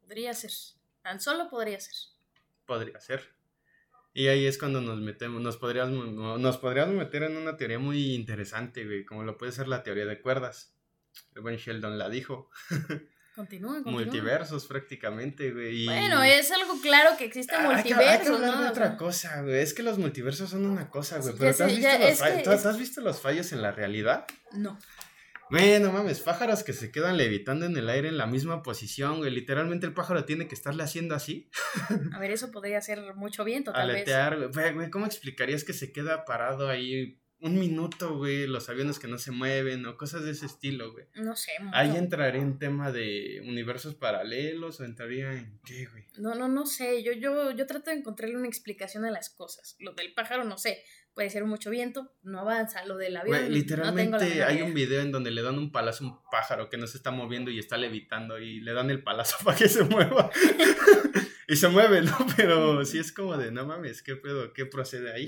Podría 0.01 0.33
ser. 0.33 0.51
Tan 1.01 1.21
solo 1.21 1.49
podría 1.49 1.79
ser. 1.79 1.95
Podría 2.65 2.99
ser. 2.99 3.42
Y 4.13 4.27
ahí 4.27 4.45
es 4.45 4.57
cuando 4.59 4.79
nos 4.81 4.99
metemos, 4.99 5.41
nos 5.41 5.57
podríamos, 5.57 6.39
nos 6.39 6.57
podríamos 6.57 6.93
meter 6.95 7.23
en 7.23 7.35
una 7.37 7.57
teoría 7.57 7.79
muy 7.79 8.13
interesante, 8.13 8.85
güey, 8.85 9.05
como 9.05 9.23
lo 9.23 9.37
puede 9.37 9.51
ser 9.51 9.67
la 9.67 9.81
teoría 9.83 10.05
de 10.05 10.21
cuerdas. 10.21 10.75
El 11.35 11.41
buen 11.41 11.57
Sheldon 11.57 11.97
la 11.97 12.09
dijo. 12.09 12.49
Continúa, 13.35 13.73
continúa. 13.81 13.93
Multiversos 14.03 14.67
prácticamente, 14.67 15.51
güey. 15.51 15.85
Bueno, 15.87 16.21
es 16.21 16.51
algo 16.51 16.79
claro 16.83 17.17
que 17.17 17.25
existe 17.25 17.55
Ah, 17.55 17.67
hay 17.77 17.83
que- 17.83 17.93
hay 17.95 18.19
que 18.19 18.27
hablar 18.27 18.57
¿no? 18.57 18.61
de 18.61 18.69
otra 18.69 18.95
cosa, 18.95 19.41
güey. 19.41 19.55
Es 19.55 19.73
que 19.73 19.81
los 19.81 19.97
multiversos 19.97 20.51
son 20.51 20.67
una 20.67 20.87
cosa, 20.91 21.17
güey. 21.17 21.33
Pero 21.39 21.49
ya 21.49 21.57
¿te 21.57 21.63
has, 21.63 21.69
sé, 21.71 21.75
visto 21.75 21.89
ya, 21.89 21.97
los 21.97 22.09
es 22.09 22.19
fa- 22.19 22.27
que 22.37 22.43
¿tú- 22.43 22.61
tú 22.61 22.67
has 22.69 22.77
visto 22.77 23.01
los 23.01 23.19
fallos 23.19 23.51
en 23.51 23.63
la 23.63 23.71
realidad? 23.71 24.27
No. 24.51 24.77
Güey, 25.53 25.79
no 25.79 25.91
mames, 25.91 26.19
pájaros 26.19 26.63
que 26.63 26.73
se 26.73 26.91
quedan 26.91 27.15
levitando 27.15 27.67
en 27.67 27.77
el 27.77 27.87
aire 27.87 28.07
en 28.07 28.17
la 28.17 28.25
misma 28.25 28.63
posición, 28.63 29.19
güey. 29.19 29.29
Literalmente 29.29 29.85
el 29.85 29.93
pájaro 29.93 30.25
tiene 30.25 30.47
que 30.47 30.55
estarle 30.55 30.81
haciendo 30.81 31.13
así. 31.13 31.51
A 32.11 32.17
ver, 32.17 32.31
eso 32.31 32.49
podría 32.49 32.81
ser 32.81 33.13
mucho 33.13 33.43
viento, 33.43 33.71
tal 33.71 33.89
vez. 33.89 33.97
Aletear, 33.97 34.37
güey. 34.37 34.49
Güey, 34.51 34.73
güey, 34.73 34.89
¿cómo 34.89 35.05
explicarías 35.05 35.63
que 35.63 35.73
se 35.73 35.91
queda 35.91 36.25
parado 36.25 36.69
ahí 36.69 37.19
un 37.43 37.59
minuto, 37.59 38.17
güey, 38.17 38.47
los 38.47 38.69
aviones 38.69 38.99
que 38.99 39.09
no 39.09 39.17
se 39.17 39.31
mueven 39.31 39.85
o 39.85 39.97
cosas 39.97 40.23
de 40.23 40.31
ese 40.31 40.45
estilo, 40.45 40.93
güey. 40.93 41.05
No 41.15 41.35
sé. 41.35 41.51
Ahí 41.73 41.93
entraría 41.97 42.41
en 42.41 42.57
tema 42.57 42.93
de 42.93 43.41
universos 43.45 43.95
paralelos 43.95 44.79
o 44.79 44.85
entraría 44.85 45.33
en 45.33 45.59
qué, 45.65 45.85
güey. 45.87 46.05
No, 46.17 46.35
no, 46.35 46.47
no 46.47 46.65
sé. 46.65 47.03
Yo, 47.03 47.11
yo, 47.11 47.51
yo 47.51 47.67
trato 47.67 47.91
de 47.91 47.97
encontrarle 47.97 48.37
una 48.37 48.47
explicación 48.47 49.03
a 49.03 49.11
las 49.11 49.29
cosas. 49.29 49.75
Lo 49.79 49.91
del 49.91 50.13
pájaro, 50.13 50.45
no 50.45 50.57
sé. 50.57 50.83
Puede 51.13 51.29
ser 51.29 51.45
mucho 51.45 51.69
viento, 51.69 52.11
no 52.23 52.39
avanza. 52.39 52.85
Lo 52.85 52.97
del 52.97 53.15
avión. 53.15 53.37
Güey, 53.37 53.49
literalmente 53.51 54.43
hay 54.43 54.61
un 54.63 54.73
video 54.73 55.01
en 55.01 55.11
donde 55.11 55.29
le 55.29 55.43
dan 55.43 55.57
un 55.59 55.71
palazo 55.71 56.03
a 56.03 56.07
un 56.07 56.19
pájaro 56.31 56.69
que 56.69 56.77
no 56.77 56.87
se 56.87 56.97
está 56.97 57.11
moviendo 57.11 57.51
y 57.51 57.59
está 57.59 57.77
levitando 57.77 58.39
y 58.39 58.61
le 58.61 58.73
dan 58.73 58.89
el 58.89 59.03
palazo 59.03 59.37
para 59.45 59.57
que 59.57 59.69
se 59.69 59.83
mueva. 59.83 60.31
y 61.47 61.55
se 61.55 61.67
mueve, 61.67 62.01
¿no? 62.01 62.17
Pero 62.35 62.83
sí 62.85 62.97
es 62.97 63.11
como 63.11 63.37
de, 63.37 63.51
no 63.51 63.65
mames, 63.65 64.01
¿qué 64.01 64.15
pedo? 64.15 64.53
¿Qué 64.53 64.65
procede 64.65 65.13
ahí? 65.13 65.27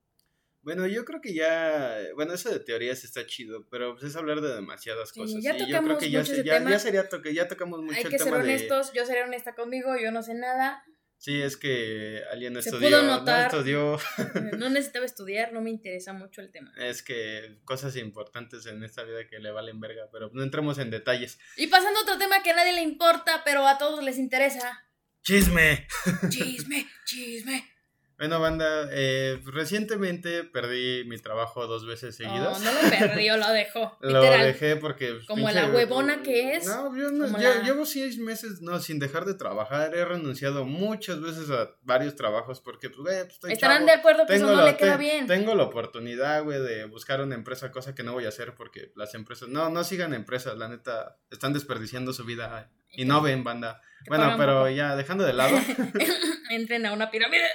Bueno, 0.66 0.88
yo 0.88 1.06
creo 1.06 1.22
que 1.22 1.36
ya, 1.36 1.96
bueno, 2.16 2.34
eso 2.34 2.50
de 2.50 2.60
teorías 2.60 3.04
está 3.04 3.24
chido, 3.28 3.68
pero 3.70 3.94
pues 3.94 4.06
es 4.06 4.16
hablar 4.16 4.42
de 4.42 4.56
demasiadas 4.56 5.14
cosas. 5.14 5.44
ya 5.44 5.56
y 5.56 5.70
yo 5.70 5.84
creo 5.84 6.00
que 6.00 6.10
ya, 6.10 6.24
ya, 6.24 6.68
ya, 6.68 6.80
sería 6.80 7.08
toque, 7.08 7.36
ya 7.36 7.48
tocamos 7.48 7.84
mucho 7.84 7.96
Hay 7.96 8.06
que 8.06 8.18
ser 8.18 8.34
honestos, 8.34 8.92
yo 8.92 9.06
seré 9.06 9.22
honesta 9.22 9.54
conmigo, 9.54 9.96
yo 10.02 10.12
no 10.12 10.24
sé 10.24 10.34
nada. 10.34 10.84
Sí, 11.26 11.42
es 11.42 11.58
que 11.58 12.22
alguien 12.32 12.54
no 12.54 12.60
estudió, 12.60 13.02
no 13.02 13.26
estudió. 13.26 13.98
no 14.60 14.70
necesitaba 14.70 15.08
estudiar, 15.08 15.54
no 15.54 15.60
me 15.60 15.72
interesa 15.72 16.14
mucho 16.14 16.40
el 16.40 16.52
tema. 16.52 16.72
Es 16.78 17.02
que 17.02 17.58
cosas 17.66 17.96
importantes 17.96 18.68
en 18.68 18.84
esta 18.84 19.02
vida 19.02 19.28
que 19.28 19.40
le 19.40 19.50
valen 19.50 19.80
verga, 19.80 20.08
pero 20.12 20.30
no 20.34 20.44
entremos 20.44 20.78
en 20.78 20.92
detalles. 20.92 21.40
Y 21.58 21.66
pasando 21.66 22.00
a 22.00 22.04
otro 22.04 22.20
tema 22.20 22.44
que 22.44 22.52
a 22.52 22.56
nadie 22.56 22.74
le 22.74 22.84
importa, 22.84 23.42
pero 23.44 23.66
a 23.68 23.80
todos 23.80 24.04
les 24.04 24.20
interesa. 24.20 24.88
Chisme. 25.24 25.88
Chisme, 26.30 26.86
chisme. 27.06 27.75
Bueno, 28.18 28.40
banda, 28.40 28.88
eh, 28.92 29.42
recientemente 29.46 30.46
perdí 30.46 31.04
mi 31.06 31.18
trabajo 31.18 31.68
dos 31.68 31.86
veces 31.86 32.16
seguidas. 32.16 32.62
No, 32.62 32.72
no 32.72 32.82
lo 32.82 32.90
perdió, 32.90 33.36
lo 33.36 33.50
dejó. 33.50 33.98
lo 34.02 34.22
dejé 34.22 34.78
porque. 34.78 35.14
Pues, 35.14 35.26
Como 35.26 35.50
la 35.52 35.68
huevona 35.68 36.24
que 36.24 36.56
es. 36.56 36.66
No, 36.66 36.96
yo 36.96 37.12
no, 37.12 37.28
llevo 37.64 37.86
seis 37.86 38.18
meses, 38.18 38.62
no, 38.62 38.80
sin 38.80 39.00
dejar 39.00 39.26
de 39.26 39.34
trabajar. 39.34 39.94
He 39.94 40.06
renunciado 40.06 40.66
muchas 40.66 41.20
veces 41.22 41.50
a 41.50 41.72
varios 41.82 42.16
trabajos 42.16 42.62
porque, 42.62 42.90
pues, 42.90 43.02
güey, 43.02 43.24
pues, 43.24 43.34
estoy 43.34 43.52
Estarán 43.52 43.86
de 43.86 43.92
acuerdo 43.92 44.26
que 44.26 44.36
eso 44.36 44.48
no 44.48 44.64
le 44.64 44.78
queda 44.78 44.96
bien. 44.96 45.28
Tengo 45.28 45.54
la 45.54 45.64
oportunidad, 45.64 46.44
güey, 46.44 46.62
de 46.62 46.86
buscar 46.86 47.20
una 47.22 47.36
empresa, 47.36 47.72
cosa 47.72 47.94
que 47.94 48.04
no 48.04 48.14
voy 48.14 48.26
a 48.26 48.30
hacer 48.30 48.56
porque 48.56 48.94
las 48.96 49.14
empresas. 49.14 49.50
No, 49.50 49.70
no 49.70 49.84
sigan 49.84 50.14
empresas, 50.14 50.58
la 50.58 50.70
neta. 50.70 51.18
Están 51.30 51.52
desperdiciando 51.52 52.14
su 52.14 52.24
vida 52.24 52.72
y 52.96 53.06
no 53.06 53.22
ven, 53.22 53.44
banda. 53.44 53.82
Bueno, 54.08 54.36
pero 54.38 54.70
ya 54.70 54.96
dejando 54.96 55.24
de 55.24 55.34
lado. 55.34 55.58
Entren 56.50 56.86
a 56.86 56.94
una 56.94 57.10
pirámide. 57.10 57.46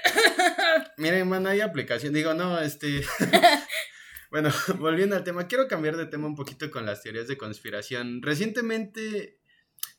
Miren, 0.96 1.28
man, 1.28 1.46
hay 1.46 1.60
aplicación. 1.60 2.12
Digo, 2.12 2.34
no, 2.34 2.60
este. 2.60 3.02
bueno, 4.30 4.50
volviendo 4.78 5.16
al 5.16 5.24
tema, 5.24 5.46
quiero 5.46 5.68
cambiar 5.68 5.96
de 5.96 6.06
tema 6.06 6.26
un 6.26 6.34
poquito 6.34 6.70
con 6.70 6.86
las 6.86 7.02
teorías 7.02 7.28
de 7.28 7.38
conspiración. 7.38 8.20
Recientemente. 8.22 9.38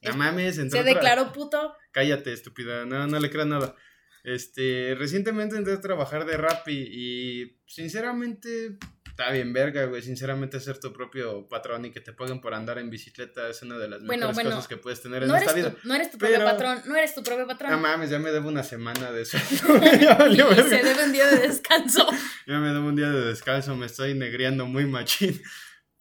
No 0.01 0.15
mames, 0.15 0.55
¿Se 0.55 0.83
declaró 0.83 1.31
puto? 1.31 1.75
Cállate, 1.91 2.33
estúpida. 2.33 2.85
No, 2.85 3.05
no 3.07 3.19
le 3.19 3.29
creo 3.29 3.45
nada. 3.45 3.75
Este, 4.23 4.95
recientemente 4.97 5.55
entré 5.55 5.73
a 5.73 5.81
trabajar 5.81 6.25
de 6.25 6.37
Rappi 6.37 6.73
y 6.73 7.59
sinceramente 7.65 8.77
está 9.11 9.29
bien 9.31 9.53
verga, 9.53 9.85
güey. 9.85 10.01
Sinceramente, 10.01 10.59
ser 10.59 10.79
tu 10.79 10.91
propio 10.91 11.47
patrón 11.47 11.85
y 11.85 11.91
que 11.91 12.01
te 12.01 12.13
paguen 12.13 12.41
por 12.41 12.53
andar 12.53 12.79
en 12.79 12.89
bicicleta 12.89 13.47
es 13.49 13.61
una 13.61 13.77
de 13.77 13.89
las 13.89 14.01
mejores 14.01 14.37
cosas 14.37 14.67
que 14.67 14.77
puedes 14.77 15.01
tener 15.01 15.23
en 15.23 15.35
esta 15.35 15.53
vida. 15.53 15.75
no 15.83 15.93
eres 15.93 16.11
tu 16.11 16.17
propio 16.17 16.43
patrón, 16.43 16.81
no 16.85 16.95
eres 16.95 17.13
tu 17.13 17.23
propio 17.23 17.45
patrón. 17.45 17.71
No 17.71 17.77
mames, 17.77 18.09
ya 18.09 18.19
me 18.19 18.31
debo 18.31 18.49
una 18.49 18.63
semana 18.63 19.11
de 19.11 19.21
eso. 19.21 19.37
se 19.49 20.83
debe 20.83 21.05
un 21.05 21.11
día 21.11 21.27
de 21.27 21.47
descanso. 21.47 22.07
ya 22.47 22.59
me 22.59 22.69
debo 22.69 22.87
un 22.87 22.95
día 22.95 23.09
de 23.09 23.25
descanso, 23.25 23.75
me 23.75 23.85
estoy 23.85 24.13
negriando 24.13 24.65
muy 24.65 24.85
machín. 24.85 25.41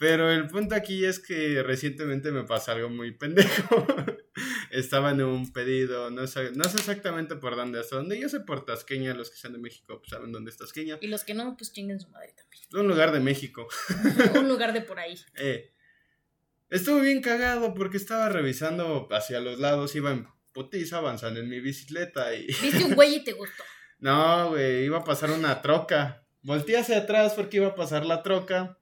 Pero 0.00 0.30
el 0.30 0.46
punto 0.46 0.74
aquí 0.74 1.04
es 1.04 1.18
que 1.18 1.62
recientemente 1.62 2.32
me 2.32 2.44
pasó 2.44 2.72
algo 2.72 2.88
muy 2.88 3.12
pendejo. 3.12 3.86
Estaba 4.70 5.10
en 5.10 5.20
un 5.20 5.52
pedido, 5.52 6.10
no 6.10 6.26
sé, 6.26 6.52
no 6.52 6.64
sé 6.64 6.78
exactamente 6.78 7.36
por 7.36 7.54
dónde, 7.54 7.80
hasta 7.80 7.96
donde 7.96 8.18
yo 8.18 8.30
sé 8.30 8.40
por 8.40 8.64
Tasqueña, 8.64 9.12
los 9.12 9.28
que 9.28 9.36
sean 9.36 9.52
de 9.52 9.58
México 9.58 9.98
pues 9.98 10.08
saben 10.08 10.32
dónde 10.32 10.52
es 10.52 10.56
Tasqueña. 10.56 10.96
Y 11.02 11.08
los 11.08 11.22
que 11.22 11.34
no, 11.34 11.54
pues 11.54 11.74
chinguen 11.74 12.00
su 12.00 12.08
madre 12.08 12.32
también. 12.34 12.62
Un 12.72 12.88
lugar 12.88 13.12
de 13.12 13.20
México. 13.20 13.68
un 14.36 14.48
lugar 14.48 14.72
de 14.72 14.80
por 14.80 14.98
ahí. 14.98 15.20
Eh, 15.36 15.74
estuve 16.70 17.02
bien 17.02 17.20
cagado 17.20 17.74
porque 17.74 17.98
estaba 17.98 18.30
revisando 18.30 19.06
hacia 19.10 19.38
los 19.40 19.58
lados, 19.58 19.94
iba 19.96 20.12
en 20.12 20.26
putiza 20.52 20.96
avanzando 20.96 21.40
en 21.40 21.48
mi 21.50 21.60
bicicleta 21.60 22.34
y... 22.34 22.46
Viste 22.46 22.84
un 22.84 22.94
güey 22.94 23.16
y 23.16 23.24
te 23.24 23.34
gustó. 23.34 23.64
no, 23.98 24.48
güey, 24.48 24.82
iba 24.82 24.96
a 24.96 25.04
pasar 25.04 25.30
una 25.30 25.60
troca. 25.60 26.26
Volté 26.40 26.78
hacia 26.78 26.96
atrás 26.96 27.34
porque 27.34 27.58
iba 27.58 27.66
a 27.66 27.74
pasar 27.74 28.06
la 28.06 28.22
troca 28.22 28.78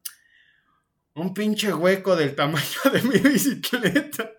un 1.20 1.34
pinche 1.34 1.72
hueco 1.72 2.16
del 2.16 2.34
tamaño 2.34 2.80
de 2.92 3.02
mi 3.02 3.18
bicicleta. 3.18 4.32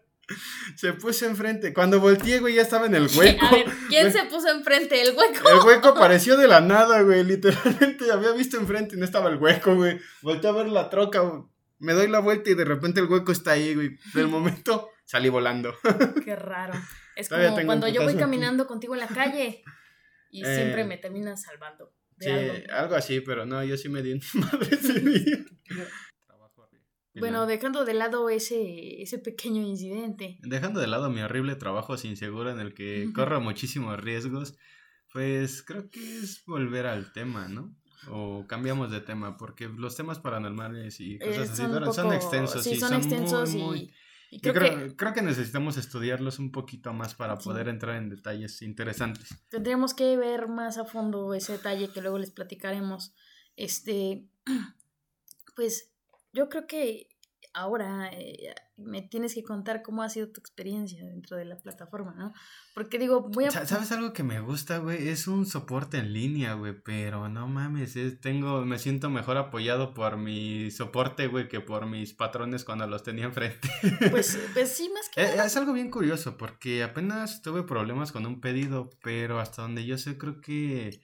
Se 0.75 0.93
puso 0.93 1.25
enfrente. 1.25 1.73
Cuando 1.73 1.99
volteé, 1.99 2.39
güey, 2.39 2.55
ya 2.55 2.61
estaba 2.61 2.85
en 2.85 2.95
el 2.95 3.07
hueco. 3.15 3.45
A 3.45 3.51
ver, 3.51 3.65
¿quién 3.87 4.11
se 4.11 4.25
puso 4.25 4.49
enfrente? 4.49 5.01
¿El 5.01 5.15
hueco? 5.15 5.49
El 5.49 5.65
hueco 5.65 5.89
apareció 5.89 6.37
de 6.37 6.47
la 6.47 6.61
nada, 6.61 7.01
güey. 7.01 7.23
Literalmente 7.23 8.11
había 8.11 8.31
visto 8.31 8.57
enfrente 8.57 8.95
y 8.95 8.99
no 8.99 9.05
estaba 9.05 9.29
el 9.29 9.37
hueco, 9.37 9.75
güey. 9.75 9.99
Volteé 10.21 10.49
a 10.49 10.53
ver 10.53 10.67
la 10.67 10.89
troca, 10.89 11.23
Me 11.79 11.93
doy 11.93 12.07
la 12.07 12.19
vuelta 12.19 12.49
y 12.51 12.53
de 12.53 12.65
repente 12.65 12.99
el 12.99 13.07
hueco 13.07 13.31
está 13.31 13.51
ahí, 13.51 13.73
güey. 13.73 13.97
Del 14.13 14.27
momento 14.27 14.89
salí 15.05 15.29
volando. 15.29 15.73
Qué 16.23 16.35
raro. 16.35 16.73
Es 17.15 17.27
como 17.27 17.65
cuando 17.65 17.87
yo 17.87 18.03
voy 18.03 18.15
caminando 18.15 18.67
contigo 18.67 18.93
en 18.93 19.01
la 19.01 19.07
calle 19.07 19.63
y 20.31 20.43
siempre 20.45 20.81
eh, 20.81 20.85
me 20.85 20.97
terminas 20.97 21.41
salvando. 21.41 21.91
sí, 22.19 22.29
algo. 22.71 22.95
así, 22.95 23.19
pero 23.21 23.45
no, 23.45 23.63
yo 23.63 23.75
sí 23.75 23.89
me 23.89 24.01
di 24.01 24.19
madre 24.33 24.69
ese 24.71 24.99
día. 24.99 25.37
Bueno, 27.19 27.45
dejando 27.45 27.85
de 27.85 27.93
lado 27.93 28.29
ese, 28.29 29.01
ese 29.01 29.19
pequeño 29.19 29.61
incidente. 29.61 30.37
Dejando 30.41 30.79
de 30.79 30.87
lado 30.87 31.09
mi 31.09 31.21
horrible 31.21 31.55
trabajo 31.55 31.97
sin 31.97 32.17
seguro 32.17 32.51
en 32.51 32.59
el 32.59 32.73
que 32.73 33.11
corro 33.13 33.41
muchísimos 33.41 33.99
riesgos, 33.99 34.57
pues 35.11 35.63
creo 35.63 35.89
que 35.89 36.19
es 36.19 36.43
volver 36.45 36.85
al 36.85 37.11
tema, 37.13 37.47
¿no? 37.47 37.75
O 38.09 38.45
cambiamos 38.47 38.91
de 38.91 39.01
tema, 39.01 39.37
porque 39.37 39.67
los 39.67 39.95
temas 39.95 40.19
paranormales 40.19 40.99
y 40.99 41.19
cosas 41.19 41.49
así 41.49 41.61
son, 41.61 42.13
extensos 42.13 42.63
sí, 42.63 42.79
son, 42.79 42.93
extensos 42.93 43.53
y, 43.53 44.39
creo, 44.39 44.95
creo, 44.95 45.13
que... 45.13 45.21
necesitamos 45.21 45.75
estudiarlos 45.77 46.39
un 46.39 46.51
poquito 46.51 46.93
más 46.93 47.15
para 47.15 47.37
poder 47.37 47.67
entrar 47.67 47.97
en 47.97 48.09
detalles 48.09 48.61
interesantes. 48.61 49.35
Tendríamos 49.49 49.93
que 49.93 50.15
ver 50.15 50.47
más 50.47 50.77
a 50.77 50.85
fondo 50.85 51.33
ese 51.33 51.53
detalle 51.53 51.89
que 51.91 52.01
luego 52.01 52.19
les 52.19 52.31
platicaremos. 52.31 53.13
Este, 53.57 54.25
pues 55.55 55.91
yo 56.33 56.49
creo 56.49 56.67
que 56.67 57.07
ahora 57.53 58.09
eh, 58.11 58.53
me 58.77 59.01
tienes 59.01 59.33
que 59.33 59.43
contar 59.43 59.81
cómo 59.81 60.03
ha 60.03 60.09
sido 60.09 60.29
tu 60.29 60.39
experiencia 60.39 61.03
dentro 61.03 61.37
de 61.37 61.45
la 61.45 61.57
plataforma, 61.57 62.13
¿no? 62.15 62.33
Porque 62.73 62.99
digo, 62.99 63.21
voy 63.21 63.45
a... 63.45 63.51
¿Sabes 63.51 63.91
algo 63.91 64.13
que 64.13 64.23
me 64.23 64.39
gusta, 64.39 64.77
güey? 64.77 65.09
Es 65.09 65.27
un 65.27 65.45
soporte 65.45 65.97
en 65.97 66.13
línea, 66.13 66.53
güey, 66.53 66.73
pero 66.81 67.27
no 67.27 67.47
mames, 67.47 67.97
tengo, 68.21 68.63
me 68.65 68.79
siento 68.79 69.09
mejor 69.09 69.37
apoyado 69.37 69.93
por 69.93 70.17
mi 70.17 70.71
soporte, 70.71 71.27
güey, 71.27 71.47
que 71.47 71.59
por 71.59 71.87
mis 71.87 72.13
patrones 72.13 72.63
cuando 72.63 72.87
los 72.87 73.03
tenía 73.03 73.25
enfrente. 73.25 73.69
Pues, 74.11 74.39
pues 74.53 74.69
sí, 74.69 74.89
más 74.93 75.09
que... 75.09 75.23
Es, 75.23 75.39
es 75.39 75.57
algo 75.57 75.73
bien 75.73 75.89
curioso, 75.89 76.37
porque 76.37 76.83
apenas 76.83 77.41
tuve 77.41 77.63
problemas 77.63 78.11
con 78.11 78.25
un 78.25 78.39
pedido, 78.39 78.89
pero 79.01 79.39
hasta 79.39 79.63
donde 79.63 79.85
yo 79.85 79.97
sé, 79.97 80.17
creo 80.17 80.39
que 80.39 81.01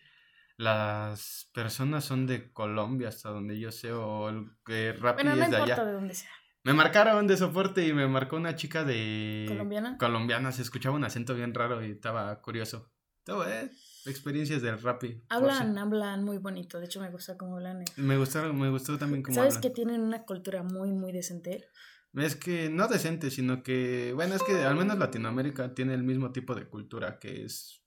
las 0.58 1.50
personas 1.54 2.06
son 2.06 2.28
de 2.28 2.52
Colombia, 2.52 3.10
hasta 3.10 3.30
donde 3.30 3.60
yo 3.60 3.72
sé, 3.72 3.92
o 3.92 4.30
el 4.30 4.48
que 4.66 4.94
rápido 4.94 5.32
bueno, 5.32 5.46
no 5.46 5.52
de 5.52 5.64
allá. 5.64 5.84
De 5.84 5.92
dónde 5.92 6.14
sea. 6.14 6.30
Me 6.64 6.74
marcaron 6.74 7.28
de 7.28 7.38
soporte 7.38 7.86
y 7.86 7.94
me 7.94 8.08
marcó 8.08 8.38
una 8.38 8.56
chica 8.56 8.84
de... 8.84 9.46
¿Colombiana? 9.48 9.98
Colombiana, 10.00 10.52
se 10.52 10.64
escuchaba 10.64 10.96
un 10.96 11.04
acento 11.04 11.36
bien 11.36 11.54
raro 11.54 11.86
y 11.86 11.92
estaba 11.92 12.42
curioso. 12.42 12.92
Todo, 13.24 13.48
eh, 13.48 13.70
experiencias 14.06 14.62
del 14.62 14.82
Rappi. 14.82 15.24
Hablan, 15.30 15.78
hablan 15.78 16.24
muy 16.24 16.38
bonito, 16.38 16.80
de 16.80 16.86
hecho 16.86 17.02
me 17.02 17.12
gusta 17.12 17.38
cómo 17.38 17.58
hablan. 17.58 17.84
Me 17.98 18.18
gustaron, 18.18 18.58
me 18.60 18.70
gustó 18.70 18.98
también 18.98 19.22
cómo 19.22 19.36
¿Sabes 19.36 19.58
que 19.60 19.70
tienen 19.70 20.02
una 20.02 20.24
cultura 20.24 20.64
muy, 20.64 20.92
muy 20.92 21.12
decente? 21.12 21.68
Es 22.14 22.36
que 22.36 22.70
no 22.70 22.88
decente, 22.88 23.30
sino 23.30 23.62
que, 23.62 24.14
bueno, 24.16 24.36
es 24.36 24.44
que 24.44 24.64
al 24.64 24.76
menos 24.76 24.98
Latinoamérica 24.98 25.74
tiene 25.76 25.94
el 25.94 26.04
mismo 26.04 26.32
tipo 26.32 26.56
de 26.56 26.68
cultura, 26.68 27.20
que 27.20 27.44
es 27.44 27.85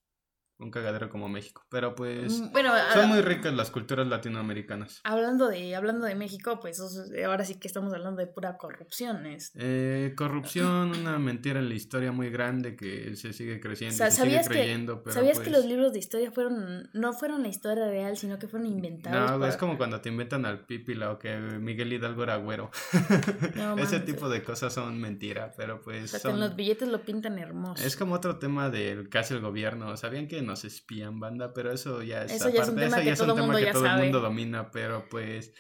un 0.58 0.70
cagadero 0.70 1.08
como 1.08 1.28
México. 1.28 1.64
Pero 1.70 1.94
pues 1.94 2.40
mm, 2.40 2.52
bueno, 2.52 2.72
son 2.92 3.08
muy 3.08 3.20
ricas 3.20 3.54
las 3.54 3.70
culturas 3.70 4.06
latinoamericanas. 4.06 5.00
Hablando 5.04 5.48
de, 5.48 5.76
hablando 5.76 6.04
de 6.04 6.14
México, 6.14 6.58
pues 6.60 6.80
ahora 7.24 7.44
sí 7.44 7.54
que 7.54 7.68
estamos 7.68 7.92
hablando 7.94 8.20
de 8.20 8.26
pura 8.26 8.56
corrupción. 8.56 9.22
Eh, 9.54 10.14
corrupción, 10.16 10.90
una 10.90 11.18
mentira 11.18 11.60
en 11.60 11.68
la 11.68 11.74
historia 11.74 12.12
muy 12.12 12.30
grande 12.30 12.76
que 12.76 13.14
se 13.16 13.32
sigue 13.32 13.60
creciendo. 13.60 13.96
se 13.96 14.10
sigue 14.10 14.40
creyendo, 14.46 15.02
pero 15.02 15.14
¿Sabías 15.14 15.38
que 15.38 15.50
pues 15.50 15.56
los 15.56 15.66
libros 15.66 15.92
de 15.92 15.98
historia 15.98 16.30
fueron, 16.32 16.88
no 16.92 17.12
fueron 17.12 17.42
la 17.42 17.48
historia 17.48 17.86
real, 17.88 18.16
sino 18.16 18.38
que 18.38 18.48
fueron 18.48 18.66
inventados? 18.66 19.38
No, 19.38 19.46
es 19.46 19.56
como 19.56 19.76
cuando 19.76 20.00
te 20.00 20.08
inventan 20.08 20.44
al 20.44 20.66
Pípila 20.66 21.12
o 21.12 21.18
que 21.18 21.36
Miguel 21.38 21.92
Hidalgo 21.92 22.24
era 22.24 22.36
güero. 22.36 22.70
Ese 23.78 24.00
tipo 24.00 24.28
de 24.28 24.42
cosas 24.42 24.72
son 24.72 25.00
mentira, 25.00 25.52
pero 25.56 25.80
pues... 25.80 26.24
O 26.24 26.30
en 26.30 26.40
los 26.40 26.56
billetes 26.56 26.88
lo 26.88 27.02
pintan 27.02 27.38
hermoso. 27.38 27.84
Es 27.84 27.96
como 27.96 28.14
otro 28.14 28.38
tema 28.38 28.70
del 28.70 29.08
que 29.08 29.18
hace 29.18 29.34
el 29.34 29.40
gobierno. 29.40 29.96
¿Sabían 29.96 30.26
que 30.26 30.42
nos 30.48 30.64
espían, 30.64 31.20
banda, 31.20 31.52
pero 31.54 31.70
eso 31.70 32.02
ya 32.02 32.24
es 32.24 32.32
eso 32.32 32.48
ya 32.48 32.62
es 32.62 32.68
un 32.68 32.76
tema, 32.76 33.00
que, 33.00 33.14
todo, 33.14 33.36
el 33.36 34.02
mundo 34.02 34.20
domina, 34.20 34.70
pero 34.72 35.08
pues 35.08 35.52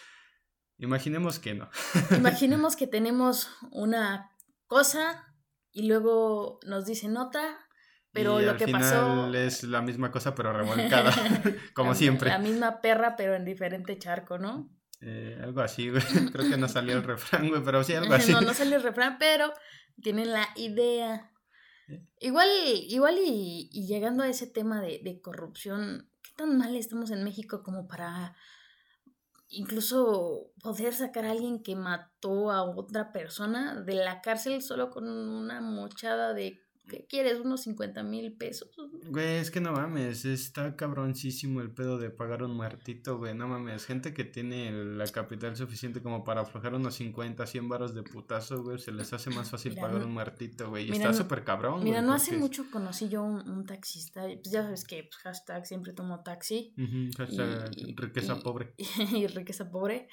Imaginemos 0.78 1.40
que 1.40 1.54
no. 1.54 1.68
Imaginemos 2.16 2.76
que 2.76 2.86
tenemos 2.86 3.50
una 3.72 4.30
cosa 4.66 5.26
y 5.72 5.88
luego 5.88 6.60
nos 6.64 6.86
dicen 6.86 7.16
otra, 7.16 7.58
pero 8.12 8.40
Y 8.40 8.44
lo 8.44 8.52
al 8.52 8.56
que 8.56 8.66
final 8.66 8.80
pasó 8.80 9.34
es 9.34 9.64
la 9.64 9.82
misma 9.82 10.10
cosa, 10.10 10.34
pero 10.34 10.52
revolcada, 10.52 11.12
como 11.74 11.90
la- 11.90 11.96
siempre. 11.96 12.30
La 12.30 12.38
misma 12.38 12.80
perra, 12.80 13.16
pero 13.16 13.34
en 13.34 13.44
diferente 13.44 13.98
charco, 13.98 14.38
¿no? 14.38 14.70
Eh, 15.00 15.38
algo 15.42 15.60
así, 15.60 15.90
güey. 15.90 16.02
Creo 16.32 16.48
que 16.48 16.56
no 16.56 16.68
salió 16.68 16.96
el 16.96 17.04
refrán, 17.04 17.48
güey, 17.48 17.62
pero 17.62 17.82
sí, 17.84 17.94
algo 17.94 18.14
así. 18.14 18.32
No, 18.32 18.40
no 18.40 18.54
sale 18.54 18.76
el 18.76 18.82
refrán, 18.82 19.18
pero 19.18 19.52
tienen 20.00 20.32
la 20.32 20.48
idea. 20.56 21.32
Igual, 22.20 22.48
igual 22.88 23.18
y, 23.24 23.86
llegando 23.86 24.22
a 24.22 24.28
ese 24.28 24.46
tema 24.46 24.80
de, 24.80 25.00
de 25.02 25.20
corrupción, 25.20 26.10
¿qué 26.22 26.30
tan 26.36 26.58
mal 26.58 26.76
estamos 26.76 27.10
en 27.10 27.24
México 27.24 27.62
como 27.62 27.88
para 27.88 28.34
incluso 29.48 30.52
poder 30.62 30.92
sacar 30.94 31.24
a 31.24 31.30
alguien 31.30 31.62
que 31.62 31.74
mató 31.74 32.50
a 32.50 32.64
otra 32.64 33.12
persona 33.12 33.80
de 33.80 33.94
la 33.94 34.20
cárcel 34.20 34.62
solo 34.62 34.90
con 34.90 35.08
una 35.08 35.60
mochada 35.60 36.34
de, 36.34 36.60
¿qué 36.88 37.06
quieres? 37.08 37.38
Unos 37.40 37.62
50 37.62 38.02
mil 38.02 38.32
pesos. 38.32 38.70
Güey, 39.10 39.36
es 39.36 39.50
que 39.50 39.60
no 39.60 39.72
mames, 39.72 40.24
está 40.24 40.74
cabroncísimo 40.74 41.60
el 41.60 41.70
pedo 41.70 41.98
de 41.98 42.10
pagar 42.10 42.42
un 42.42 42.56
muertito, 42.56 43.18
güey, 43.18 43.34
no 43.34 43.46
mames, 43.46 43.86
gente 43.86 44.12
que 44.12 44.24
tiene 44.24 44.72
la 44.72 45.06
capital 45.06 45.56
suficiente 45.56 46.02
como 46.02 46.24
para 46.24 46.40
aflojar 46.40 46.74
unos 46.74 46.94
50, 46.96 47.46
100 47.46 47.68
varos 47.68 47.94
de 47.94 48.02
putazo, 48.02 48.62
güey, 48.62 48.78
se 48.78 48.90
les 48.92 49.12
hace 49.12 49.30
más 49.30 49.50
fácil 49.50 49.74
Mira, 49.74 49.82
pagar 49.86 50.04
un 50.04 50.12
muertito, 50.12 50.70
güey, 50.70 50.88
y 50.88 50.90
mira, 50.90 51.10
está 51.10 51.22
súper 51.22 51.44
cabrón, 51.44 51.84
Mira, 51.84 51.98
güey, 51.98 52.08
no 52.08 52.14
hace 52.14 52.36
mucho 52.36 52.64
conocí 52.70 53.08
yo 53.08 53.22
un, 53.22 53.48
un 53.48 53.64
taxista, 53.66 54.22
pues 54.24 54.50
ya 54.50 54.62
sabes 54.62 54.84
que 54.84 55.04
pues, 55.04 55.16
hashtag 55.18 55.66
siempre 55.66 55.92
tomo 55.92 56.22
taxi. 56.22 56.74
Ujú, 56.76 57.10
hashtag 57.16 57.70
y- 57.76 57.94
riqueza 57.94 58.36
y- 58.38 58.42
pobre. 58.42 58.74
y 59.14 59.26
riqueza 59.28 59.70
pobre. 59.70 60.08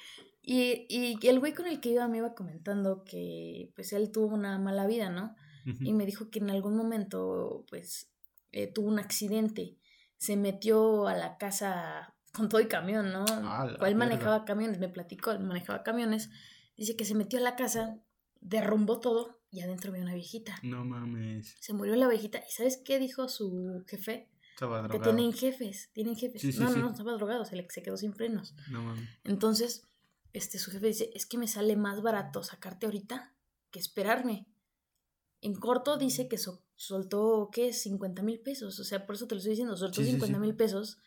Y, 0.48 0.86
y 0.88 1.26
el 1.26 1.40
güey 1.40 1.54
con 1.54 1.66
el 1.66 1.80
que 1.80 1.88
iba 1.88 2.06
me 2.06 2.18
iba 2.18 2.34
comentando 2.34 3.02
que 3.02 3.72
pues 3.74 3.92
él 3.92 4.12
tuvo 4.12 4.34
una 4.36 4.58
mala 4.60 4.86
vida, 4.86 5.10
¿no? 5.10 5.34
Y 5.80 5.92
me 5.92 6.06
dijo 6.06 6.30
que 6.30 6.38
en 6.38 6.50
algún 6.50 6.76
momento 6.76 7.64
pues 7.68 8.10
eh, 8.52 8.68
tuvo 8.72 8.88
un 8.88 8.98
accidente, 9.00 9.76
se 10.16 10.36
metió 10.36 11.08
a 11.08 11.14
la 11.14 11.36
casa 11.38 12.14
con 12.32 12.48
todo 12.48 12.60
y 12.60 12.68
camión, 12.68 13.12
¿no? 13.12 13.24
A 13.26 13.64
la 13.66 13.78
Cual 13.78 13.94
verga. 13.94 13.98
manejaba 13.98 14.44
camiones, 14.44 14.78
me 14.78 14.88
platicó, 14.88 15.32
él 15.32 15.40
manejaba 15.40 15.82
camiones. 15.82 16.30
Dice 16.76 16.96
que 16.96 17.04
se 17.04 17.14
metió 17.14 17.38
a 17.38 17.42
la 17.42 17.56
casa, 17.56 17.98
derrumbó 18.40 19.00
todo 19.00 19.40
y 19.50 19.60
adentro 19.60 19.90
había 19.90 20.02
una 20.04 20.14
viejita. 20.14 20.54
No 20.62 20.84
mames, 20.84 21.56
Se 21.60 21.72
murió 21.72 21.96
la 21.96 22.06
viejita 22.08 22.38
y 22.48 22.52
¿sabes 22.52 22.76
qué 22.76 22.98
dijo 22.98 23.28
su 23.28 23.82
jefe? 23.88 24.28
estaba 24.52 24.82
Que 24.82 24.88
drogado. 24.98 25.14
tienen 25.16 25.32
jefes, 25.34 25.90
tienen 25.92 26.14
jefes. 26.16 26.40
Sí, 26.42 26.52
sí, 26.52 26.60
no, 26.60 26.68
sí. 26.68 26.76
no, 26.78 26.84
no, 26.84 26.90
estaba 26.90 27.12
drogado, 27.14 27.44
se, 27.44 27.56
le, 27.56 27.66
se 27.70 27.82
quedó 27.82 27.96
sin 27.96 28.14
frenos. 28.14 28.54
No 28.70 28.82
mames. 28.82 29.08
Entonces, 29.24 29.82
este, 30.32 30.58
su 30.58 30.70
jefe 30.70 30.86
dice, 30.86 31.10
es 31.14 31.26
que 31.26 31.38
me 31.38 31.48
sale 31.48 31.76
más 31.76 32.00
barato 32.02 32.42
sacarte 32.42 32.86
ahorita 32.86 33.34
que 33.70 33.78
esperarme. 33.78 34.46
En 35.46 35.54
corto 35.54 35.96
dice 35.96 36.28
que 36.28 36.38
so- 36.38 36.62
soltó, 36.74 37.48
¿qué? 37.52 37.72
50 37.72 38.22
mil 38.22 38.40
pesos. 38.40 38.78
O 38.80 38.84
sea, 38.84 39.06
por 39.06 39.14
eso 39.16 39.26
te 39.26 39.34
lo 39.34 39.38
estoy 39.38 39.50
diciendo, 39.52 39.76
soltó 39.76 40.00
Sí, 40.00 40.06
sí, 40.06 40.10
50 40.12 40.36
sí. 40.36 40.40
mil 40.40 40.56
pesos 40.56 40.98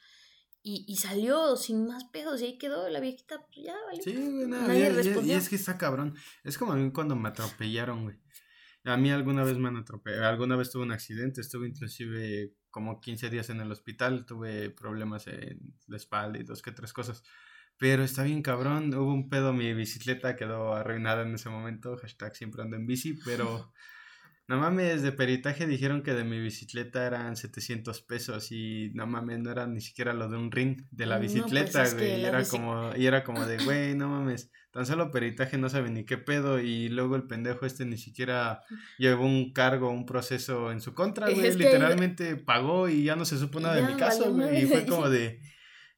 y, 0.62 0.86
y 0.88 0.96
salió 0.98 1.56
sin 1.56 1.86
más 1.88 2.04
pedos 2.06 2.42
y 2.42 2.46
ahí 2.46 2.58
quedó 2.58 2.90
la 2.90 3.00
viejita, 3.00 3.46
pues 3.46 3.66
ya, 3.66 3.76
vale. 3.86 4.02
Sí, 4.02 4.14
güey, 4.14 4.48
nada, 4.48 4.68
Nadie 4.68 4.80
y- 4.82 4.84
y, 4.84 4.88
y 4.88 4.90
respondió. 5.04 5.38
es 5.38 5.50
que 5.50 5.56
está 5.56 5.78
cabrón. 5.78 6.16
Es 6.44 6.58
como 6.58 6.74
a 6.74 6.76
mí 6.76 6.92
cuando 6.92 7.16
me 7.16 7.30
atropellaron, 7.30 8.04
güey. 8.04 8.18
A 8.86 8.96
mí 8.98 9.12
alguna 9.12 9.44
vez 9.44 9.58
me 9.58 9.68
han 9.68 9.76
atropellado, 9.78 10.26
alguna 10.28 10.56
vez 10.56 10.72
tuve 10.72 10.84
un 10.84 10.92
accidente, 10.94 11.42
estuve 11.42 11.68
inclusive 11.68 12.54
como 12.72 13.02
15 13.02 13.30
días 13.30 13.50
en 13.50 13.60
el 13.60 13.72
hospital, 13.72 14.26
tuve 14.26 14.70
problemas 14.70 15.28
en 15.28 15.60
la 15.88 15.98
espalda 15.98 16.40
y 16.40 16.44
dos 16.44 16.62
que 16.62 16.72
tres 16.72 16.94
cosas. 16.94 17.22
Pero 17.78 18.04
está 18.04 18.24
bien 18.24 18.42
cabrón, 18.42 18.94
hubo 18.96 19.14
un 19.14 19.30
pedo, 19.30 19.52
mi 19.54 19.74
bicicleta 19.74 20.36
quedó 20.36 20.74
arruinada 20.74 21.24
en 21.24 21.34
ese 21.36 21.50
momento, 21.50 21.98
hashtag 21.98 22.36
siempre 22.36 22.62
ando 22.62 22.76
en 22.78 22.86
bici, 22.88 23.14
pero 23.26 23.46
no 24.50 24.58
mames, 24.58 25.04
de 25.04 25.12
peritaje 25.12 25.68
dijeron 25.68 26.02
que 26.02 26.14
de 26.16 26.24
mi 26.24 26.40
bicicleta 26.40 27.06
eran 27.06 27.38
700 27.38 28.02
pesos 28.02 28.52
y 28.52 28.90
no 28.96 29.06
mames, 29.06 29.38
no 29.40 29.52
era 29.52 29.68
ni 29.68 29.80
siquiera 29.80 30.12
lo 30.14 30.28
de 30.28 30.38
un 30.38 30.52
ring 30.52 30.82
de 30.90 31.06
la 31.06 31.16
No, 31.16 31.22
pues 31.22 31.34
bicicleta, 31.36 31.88
güey, 31.94 32.20
y 32.22 32.26
era 32.26 32.44
como, 32.46 32.96
y 32.96 33.06
era 33.06 33.24
como 33.24 33.46
de, 33.46 33.64
güey, 33.64 33.94
no 33.96 34.10
mames, 34.10 34.52
tan 34.72 34.88
solo 34.88 35.12
peritaje 35.12 35.60
no 35.60 35.70
sabe 35.70 35.92
ni 35.92 36.04
qué 36.04 36.18
pedo 36.18 36.60
y 36.60 36.90
luego 36.90 37.16
el 37.16 37.28
pendejo 37.28 37.68
este 37.68 37.86
ni 37.86 37.98
siquiera 38.00 38.64
llevó 38.98 39.24
un 39.24 39.54
cargo, 39.54 39.92
un 39.92 40.08
proceso 40.08 40.72
en 40.72 40.82
su 40.82 40.96
contra, 40.96 41.30
güey, 41.30 41.46
Es 41.46 41.56
que- 41.56 41.66
literalmente 41.66 42.36
pagó 42.36 42.90
y 42.90 43.04
ya 43.04 43.16
no 43.16 43.26
se 43.26 43.38
supo 43.38 43.60
nada 43.60 43.76
de 43.76 43.84
mi 43.84 43.98
caso, 43.98 44.34
güey, 44.34 44.64
y 44.64 44.66
fue 44.66 44.86
como 44.86 45.10
de... 45.12 45.40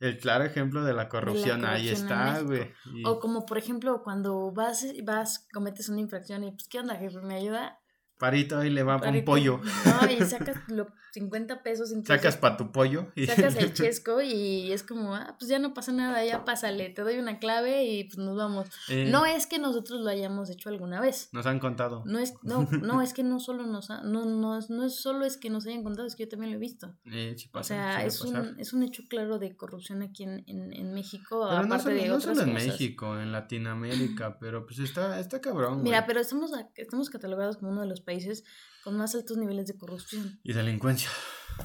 El 0.01 0.17
claro 0.17 0.43
ejemplo 0.43 0.83
de 0.83 0.93
la 0.95 1.07
corrupción, 1.09 1.63
ahí 1.63 1.83
corrupción 1.89 2.11
está, 2.11 2.41
güey. 2.41 2.73
y- 2.91 3.05
O 3.05 3.19
como 3.19 3.45
por 3.45 3.59
ejemplo 3.59 4.01
cuando 4.03 4.51
vas, 4.51 4.83
vas, 5.03 5.47
cometes 5.53 5.89
una 5.89 5.99
infracción 6.01 6.43
y 6.43 6.49
pues, 6.51 6.67
¿qué 6.67 6.79
onda, 6.79 6.95
jefe? 6.95 7.21
¿Me 7.21 7.35
ayuda? 7.35 7.77
Parito, 8.21 8.59
ahí 8.59 8.69
le 8.69 8.83
va 8.83 8.95
un 8.95 9.01
Parito. 9.01 9.25
pollo. 9.25 9.59
No, 9.85 10.09
y 10.09 10.17
sacas 10.25 10.57
los 10.69 10.87
50 11.13 11.63
pesos. 11.63 11.89
incluso. 11.91 12.13
Sacas 12.13 12.37
pa' 12.37 12.55
tu 12.55 12.71
pollo. 12.71 13.07
y- 13.15 13.25
Sacas 13.25 13.55
el 13.57 13.73
chesco 13.73 14.21
y 14.21 14.71
es 14.71 14.83
como, 14.83 15.15
ah, 15.15 15.35
pues 15.39 15.49
ya 15.49 15.57
no 15.59 15.73
pasa 15.73 15.91
nada, 15.91 16.23
ya 16.23 16.45
pásale, 16.45 16.89
te 16.91 17.01
doy 17.01 17.17
una 17.17 17.39
clave 17.39 17.83
y 17.83 18.03
pues 18.05 18.17
nos 18.19 18.37
vamos. 18.37 18.67
Eh, 18.89 19.09
No 19.11 19.25
es 19.25 19.47
que 19.47 19.57
nosotros 19.59 20.01
lo 20.01 20.09
hayamos 20.09 20.49
hecho 20.51 20.69
alguna 20.69 21.01
vez. 21.01 21.29
Nos 21.33 21.45
han 21.47 21.59
contado. 21.59 22.03
No 22.05 22.19
es, 22.19 22.35
no, 22.43 22.67
no, 22.81 23.01
es 23.01 23.13
que 23.13 23.23
no 23.23 23.39
solo 23.39 23.65
nos 23.65 23.89
ha- 23.89 24.03
no, 24.03 24.23
no, 24.25 24.57
es- 24.57 24.69
no 24.69 24.85
es 24.85 24.95
solo 25.01 25.25
es 25.25 25.37
que 25.37 25.49
nos 25.49 25.65
hayan 25.65 25.81
contado, 25.83 26.07
es 26.07 26.15
que 26.15 26.23
yo 26.25 26.29
también 26.29 26.51
lo 26.51 26.57
he 26.57 26.59
visto. 26.61 26.93
Eh, 27.11 27.33
sí 27.35 27.47
O 27.49 27.51
pasa, 27.51 27.73
sea, 27.75 28.09
suele 28.11 28.37
es 28.39 28.45
un, 28.51 28.59
es 28.59 28.73
un 28.73 28.83
hecho 28.83 29.01
claro 29.09 29.39
de 29.39 29.55
corrupción 29.57 30.03
aquí 30.03 30.23
en, 30.23 30.43
en, 30.47 30.71
en 30.73 30.93
México, 30.93 31.47
Pero 31.49 31.61
no 31.63 31.65
aparte 31.65 31.83
solo, 31.85 31.95
de 31.95 32.07
no 32.07 32.15
otras 32.17 32.37
solo 32.37 32.47
en 32.47 32.53
cosas. 32.55 32.67
México, 32.67 33.19
en 33.19 33.31
Latinoamérica, 33.31 34.37
pero 34.39 34.65
pues 34.65 34.77
está, 34.79 35.19
está 35.19 35.41
cabrón. 35.41 35.81
Mira, 35.81 35.99
güey. 35.99 36.07
pero 36.07 36.19
estamos, 36.19 36.51
estamos 36.75 37.09
catalogados 37.09 37.57
como 37.57 37.71
uno 37.71 37.81
de 37.81 37.87
los 37.87 37.99
países 38.01 38.10
con 38.83 38.97
más 38.97 39.13
altos 39.15 39.37
niveles 39.37 39.67
de 39.67 39.77
corrupción. 39.77 40.39
Y 40.43 40.53
delincuencia, 40.53 41.09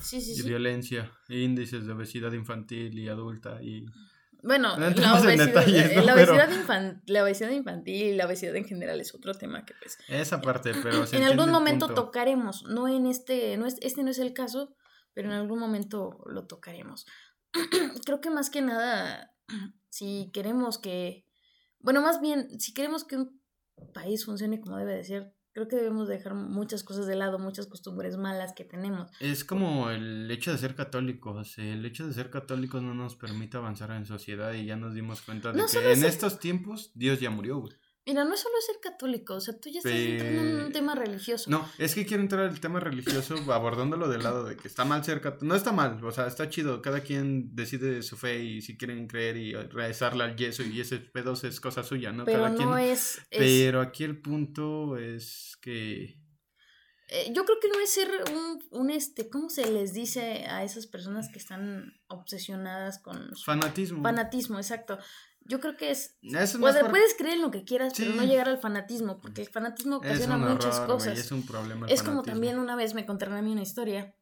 Sí, 0.02 0.20
sí, 0.20 0.32
y 0.32 0.34
sí. 0.36 0.42
violencia, 0.42 1.10
índices 1.28 1.86
de 1.86 1.92
obesidad 1.92 2.32
infantil 2.32 2.98
y 2.98 3.08
adulta 3.08 3.62
y... 3.62 3.86
Bueno, 4.42 4.76
No 4.76 4.90
la 4.90 5.14
obesidad, 5.14 5.46
detalles, 5.46 5.90
eh, 5.90 5.94
¿no? 5.96 6.02
la, 6.02 6.14
Pero- 6.14 6.34
obesidad 6.34 6.50
infan- 6.50 7.02
la 7.06 7.22
obesidad 7.24 7.50
infantil 7.50 7.94
y 8.02 8.14
la 8.14 8.26
obesidad 8.26 8.54
en 8.54 8.64
general 8.66 9.00
es 9.00 9.14
otro 9.14 9.34
tema 9.34 9.64
que 9.64 9.74
pues 9.80 9.98
Esa 10.08 10.40
parte, 10.40 10.72
pero... 10.82 11.06
se 11.06 11.16
en 11.16 11.24
algún 11.24 11.50
momento 11.50 11.86
punto. 11.86 12.04
tocaremos, 12.04 12.64
no 12.64 12.86
en 12.86 13.06
este, 13.06 13.56
no 13.56 13.66
es, 13.66 13.76
este 13.80 14.02
no 14.04 14.10
es 14.10 14.18
el 14.18 14.34
caso, 14.34 14.76
pero 15.14 15.28
en 15.28 15.34
algún 15.34 15.58
momento 15.58 16.22
lo 16.26 16.46
tocaremos. 16.46 17.06
Creo 18.04 18.20
que 18.20 18.30
más 18.30 18.50
que 18.50 18.60
nada, 18.62 19.32
si 19.88 20.30
queremos 20.32 20.78
que, 20.78 21.24
bueno, 21.80 22.02
más 22.02 22.20
bien, 22.20 22.60
si 22.60 22.74
queremos 22.74 23.04
que 23.04 23.16
un 23.16 23.40
país 23.94 24.24
funcione 24.26 24.60
como 24.60 24.76
debe 24.76 24.94
de 24.94 25.04
ser, 25.04 25.34
creo 25.56 25.68
que 25.68 25.76
debemos 25.76 26.06
dejar 26.06 26.34
muchas 26.34 26.84
cosas 26.84 27.06
de 27.06 27.16
lado, 27.16 27.38
muchas 27.38 27.66
costumbres 27.66 28.18
malas 28.18 28.52
que 28.52 28.62
tenemos. 28.62 29.10
Es 29.20 29.42
como 29.42 29.88
el 29.88 30.30
hecho 30.30 30.52
de 30.52 30.58
ser 30.58 30.74
católicos. 30.74 31.56
El 31.56 31.82
hecho 31.86 32.06
de 32.06 32.12
ser 32.12 32.28
católicos 32.28 32.82
no 32.82 32.92
nos 32.92 33.16
permite 33.16 33.56
avanzar 33.56 33.90
en 33.92 34.04
sociedad 34.04 34.52
y 34.52 34.66
ya 34.66 34.76
nos 34.76 34.92
dimos 34.92 35.22
cuenta 35.22 35.52
de 35.52 35.58
No 35.58 35.66
que 35.66 35.78
en 35.92 35.96
ser- 36.00 36.10
estos 36.10 36.38
tiempos 36.40 36.90
Dios 36.94 37.20
ya 37.20 37.30
murió, 37.30 37.56
güey. 37.58 37.72
Mira, 38.08 38.24
no 38.24 38.34
es 38.34 38.40
solo 38.40 38.54
ser 38.64 38.76
católico, 38.80 39.34
o 39.34 39.40
sea, 39.40 39.58
tú 39.58 39.68
ya 39.68 39.78
estás 39.78 39.92
entrando 39.92 40.40
en 40.42 40.64
un 40.66 40.72
tema 40.72 40.94
religioso. 40.94 41.50
No, 41.50 41.68
es 41.76 41.92
que 41.94 42.06
quiero 42.06 42.22
entrar 42.22 42.44
al 42.48 42.60
tema 42.60 42.78
religioso 42.78 43.34
abordándolo 43.52 44.08
del 44.08 44.22
lado 44.22 44.44
de 44.44 44.56
que 44.56 44.68
está 44.68 44.84
mal 44.84 45.04
ser 45.04 45.20
católico. 45.20 45.46
No 45.46 45.56
está 45.56 45.72
mal, 45.72 46.02
o 46.04 46.12
sea, 46.12 46.28
está 46.28 46.48
chido. 46.48 46.80
Cada 46.82 47.00
quien 47.00 47.54
decide 47.56 48.02
su 48.02 48.16
fe 48.16 48.38
y 48.44 48.62
si 48.62 48.76
quieren 48.78 49.08
creer 49.08 49.36
y 49.36 49.54
rezarle 49.54 50.22
al 50.22 50.36
yeso 50.36 50.62
y 50.62 50.80
ese 50.80 50.98
pedos 50.98 51.42
es 51.42 51.58
cosa 51.60 51.82
suya, 51.82 52.12
¿no? 52.12 52.24
pero 52.24 52.44
Cada 52.44 52.50
no 52.50 52.56
quien. 52.76 52.90
es, 52.92 53.16
es- 53.30 53.38
Pero 53.38 53.80
aquí 53.80 54.04
el 54.04 54.20
punto 54.22 54.96
es 54.96 55.58
que... 55.60 56.16
eh, 57.08 57.32
yo 57.32 57.44
creo 57.44 57.58
que 57.60 57.68
no 57.68 57.80
es 57.80 57.90
ser 57.90 58.08
un, 58.32 58.62
un 58.70 58.90
este, 58.90 59.28
¿cómo 59.28 59.48
se 59.50 59.68
les 59.72 59.92
dice 59.94 60.46
a 60.46 60.62
esas 60.62 60.86
personas 60.86 61.28
que 61.28 61.38
están 61.40 61.92
obsesionadas 62.06 63.00
con 63.00 63.30
Fanatismo. 63.44 64.02
fanatismo? 64.04 64.58
Exacto. 64.58 64.96
Yo 65.48 65.60
creo 65.60 65.76
que 65.76 65.90
es 65.90 66.16
Eso 66.22 66.58
por- 66.80 66.90
puedes 66.90 67.14
creer 67.14 67.34
en 67.34 67.42
lo 67.42 67.50
que 67.50 67.64
quieras, 67.64 67.92
pero 67.96 68.12
no 68.12 68.24
llegar 68.24 68.48
al 68.48 68.58
fanatismo, 68.58 69.20
porque 69.20 69.42
el 69.42 69.48
fanatismo 69.48 69.96
ocasiona 69.96 70.36
muchas 70.36 70.76
horror, 70.80 70.96
cosas. 70.96 71.18
es 71.18 71.30
un 71.32 71.46
problema. 71.46 71.86
como 72.02 72.22
también 72.22 72.58
una 72.58 72.76
vez 72.76 72.94
me 72.94 73.06
contaron 73.06 73.36
a 73.36 73.42
mí 73.42 73.52
una 73.52 73.62
historia 73.62 74.14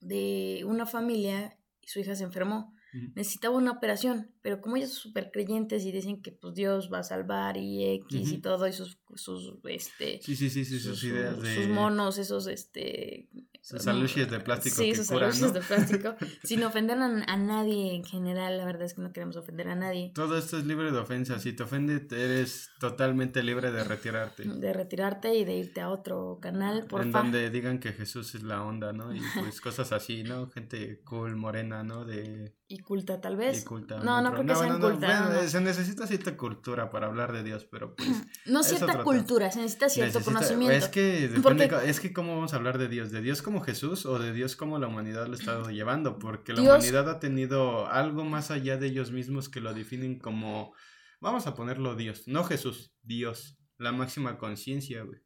de 0.00 0.62
una 0.66 0.86
familia 0.86 1.56
y 1.80 1.88
su 1.88 2.00
hija 2.00 2.14
se 2.14 2.24
enfermó. 2.24 2.74
Necesitaba 3.14 3.56
una 3.56 3.70
operación, 3.72 4.30
pero 4.42 4.60
como 4.60 4.76
ellos 4.76 4.90
son 4.90 5.02
súper 5.10 5.30
creyentes 5.32 5.84
y 5.84 5.92
dicen 5.92 6.22
que 6.22 6.32
pues 6.32 6.54
Dios 6.54 6.90
va 6.92 6.98
a 7.00 7.02
salvar 7.04 7.56
y 7.56 7.84
X 7.84 8.28
y 8.30 8.32
Ujú. 8.34 8.40
todo, 8.42 8.66
y 8.66 8.72
sus, 8.72 8.98
sus 9.14 9.54
este, 9.64 10.20
Sí, 10.22 10.34
sí, 10.36 10.50
sí, 10.50 10.64
sus, 10.64 10.82
sus, 10.82 11.04
ideas 11.04 11.34
sus- 11.36 11.42
de... 11.44 11.54
sus 11.54 11.68
monos, 11.68 12.18
esos 12.18 12.46
este 12.46 13.28
Sus 13.62 13.86
aluches 13.86 14.30
de 14.30 14.40
plástico 14.40 14.76
sí, 14.76 14.90
que 14.90 14.96
sus 14.96 15.08
curan, 15.08 15.38
¿no? 15.40 15.52
de 15.52 15.60
plástico, 15.60 16.14
sin 16.44 16.64
ofender 16.64 16.98
a, 16.98 17.04
a 17.06 17.36
nadie 17.36 17.94
en 17.94 18.04
general, 18.04 18.56
la 18.58 18.64
verdad 18.64 18.82
es 18.82 18.94
que 18.94 19.02
no 19.02 19.12
queremos 19.12 19.36
ofender 19.36 19.68
a 19.68 19.74
nadie. 19.74 20.12
Todo 20.14 20.36
esto 20.38 20.58
es 20.58 20.64
libre 20.66 20.90
de 20.90 20.98
ofensa. 20.98 21.38
Si 21.38 21.52
te 21.52 21.62
ofende, 21.62 22.06
eres 22.10 22.70
totalmente 22.80 23.42
libre 23.42 23.70
de 23.70 23.84
retirarte. 23.84 24.44
de 24.44 24.72
retirarte 24.72 25.34
y 25.36 25.44
de 25.44 25.56
irte 25.56 25.80
a 25.80 25.90
otro 25.90 26.38
canal, 26.40 26.86
por 26.86 27.02
en 27.02 27.12
donde 27.12 27.50
digan 27.50 27.78
que 27.78 27.92
Jesús 27.92 28.34
es 28.34 28.42
la 28.42 28.62
onda, 28.64 28.92
¿no? 28.92 29.14
Y 29.14 29.20
pues 29.38 29.60
cosas 29.60 29.92
así, 29.92 30.22
¿no? 30.24 30.48
Gente 30.50 31.00
cool, 31.04 31.36
morena, 31.36 31.82
¿no? 31.84 32.04
De 32.04 32.54
y 32.72 32.78
culta 32.78 33.20
tal 33.20 33.36
vez. 33.36 33.62
Y 33.62 33.64
culta, 33.64 33.98
no, 33.98 34.22
no, 34.22 34.30
creo 34.32 34.46
que 34.46 34.54
sean 34.54 34.78
no, 34.80 34.90
bueno, 34.96 35.30
no. 35.42 35.48
Se 35.48 35.60
necesita 35.60 36.06
cierta 36.06 36.36
cultura 36.36 36.88
para 36.88 37.08
hablar 37.08 37.32
de 37.32 37.42
Dios, 37.42 37.64
pero 37.68 37.96
pues... 37.96 38.08
No 38.46 38.62
cierta 38.62 39.02
cultura, 39.02 39.50
se 39.50 39.58
necesita 39.60 39.88
cierto 39.88 40.20
necesita- 40.20 40.32
conocimiento. 40.38 40.76
Es 40.76 40.88
que 40.88 41.28
depende, 41.28 41.40
Porque- 41.42 41.68
co- 41.68 41.80
es 41.80 41.98
que 41.98 42.12
cómo 42.12 42.36
vamos 42.36 42.52
a 42.52 42.56
hablar 42.56 42.78
de 42.78 42.86
Dios, 42.86 43.10
de 43.10 43.20
Dios 43.22 43.42
como 43.42 43.60
Jesús 43.60 44.06
o 44.06 44.20
de 44.20 44.32
Dios 44.32 44.54
como 44.54 44.78
la 44.78 44.86
humanidad 44.86 45.26
lo 45.26 45.32
ha 45.32 45.36
estado 45.36 45.68
llevando, 45.70 46.20
porque 46.20 46.52
la 46.52 46.62
humanidad 46.62 47.10
ha 47.10 47.18
tenido 47.18 47.88
algo 47.88 48.24
más 48.24 48.52
allá 48.52 48.76
de 48.76 48.86
ellos 48.86 49.10
mismos 49.10 49.48
que 49.48 49.60
lo 49.60 49.74
definen 49.74 50.20
como, 50.20 50.72
vamos 51.20 51.48
a 51.48 51.54
ponerlo 51.56 51.96
Dios, 51.96 52.28
no 52.28 52.44
Jesús, 52.44 52.94
Dios, 53.02 53.58
la 53.78 53.90
máxima 53.90 54.38
conciencia, 54.38 55.02
güey. 55.02 55.20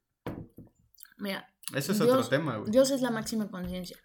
Mira, 1.19 1.53
Eso 1.75 1.93
es 1.93 1.99
Dios- 1.99 2.11
otro 2.11 2.27
tema, 2.27 2.57
güey. 2.57 2.71
Dios 2.71 2.91
es 2.91 3.03
la 3.03 3.11
máxima 3.11 3.51
conciencia. 3.51 3.99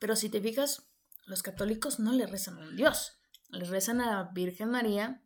Pero 0.00 0.14
si 0.14 0.28
te 0.28 0.40
fijas, 0.40 0.87
los 1.28 1.42
católicos 1.42 1.98
no 2.00 2.12
le 2.12 2.26
rezan 2.26 2.58
a 2.58 2.62
un 2.62 2.76
Dios. 2.76 3.18
Le 3.50 3.64
rezan 3.64 4.00
a 4.00 4.06
la 4.10 4.30
Virgen 4.34 4.70
María. 4.70 5.22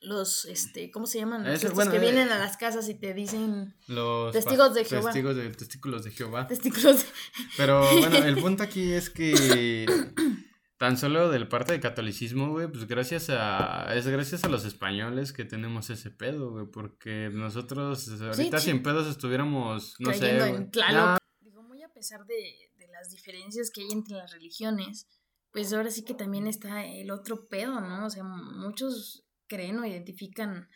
Los, 0.00 0.44
este, 0.44 0.90
¿cómo 0.90 1.06
se 1.06 1.18
llaman? 1.18 1.46
Eso, 1.46 1.54
Estos 1.54 1.74
bueno, 1.74 1.90
que 1.90 1.96
eh, 1.96 2.00
vienen 2.00 2.28
a 2.30 2.38
las 2.38 2.56
casas 2.58 2.88
y 2.90 2.94
te 2.94 3.14
dicen 3.14 3.74
Los 3.86 4.32
testigos 4.32 4.74
de 4.74 4.84
Jehová. 4.84 5.04
Testigos 5.12 5.36
de, 5.36 5.48
testículos 5.50 6.04
de 6.04 6.10
Jehová. 6.10 6.46
testículos. 6.46 6.98
de- 7.04 7.08
Pero 7.56 7.80
bueno, 8.00 8.18
el 8.18 8.36
punto 8.36 8.62
aquí 8.64 8.92
es 8.92 9.08
que 9.08 9.86
tan 10.78 10.98
solo 10.98 11.30
del 11.30 11.48
parte 11.48 11.72
del 11.72 11.80
catolicismo, 11.80 12.50
güey, 12.50 12.68
pues 12.70 12.86
gracias 12.86 13.30
a 13.30 13.94
es 13.94 14.06
gracias 14.06 14.44
a 14.44 14.48
los 14.48 14.66
españoles 14.66 15.32
que 15.32 15.46
tenemos 15.46 15.88
ese 15.88 16.10
pedo, 16.10 16.50
güey, 16.50 16.66
porque 16.66 17.30
nosotros 17.32 18.06
ahorita 18.20 18.58
sí. 18.58 18.70
sin 18.70 18.82
pedos 18.82 19.06
estuviéramos, 19.08 19.94
no 20.00 20.10
cayendo 20.10 20.44
sé, 20.44 20.50
en. 20.50 20.70
Tlaloc. 20.70 21.18
Digo, 21.40 21.62
muy 21.62 21.82
a 21.82 21.88
pesar 21.94 22.26
de, 22.26 22.34
de 22.76 22.88
las 22.88 23.10
diferencias 23.10 23.70
que 23.70 23.80
hay 23.80 23.90
entre 23.92 24.16
las 24.18 24.32
religiones, 24.32 25.06
pues 25.54 25.72
ahora 25.72 25.90
sí 25.90 26.04
que 26.04 26.14
también 26.14 26.48
está 26.48 26.84
el 26.84 27.12
otro 27.12 27.46
pedo, 27.46 27.80
¿no? 27.80 28.06
O 28.06 28.10
sea, 28.10 28.24
muchos 28.24 29.24
creen 29.46 29.78
o 29.78 29.86
identifican 29.86 30.68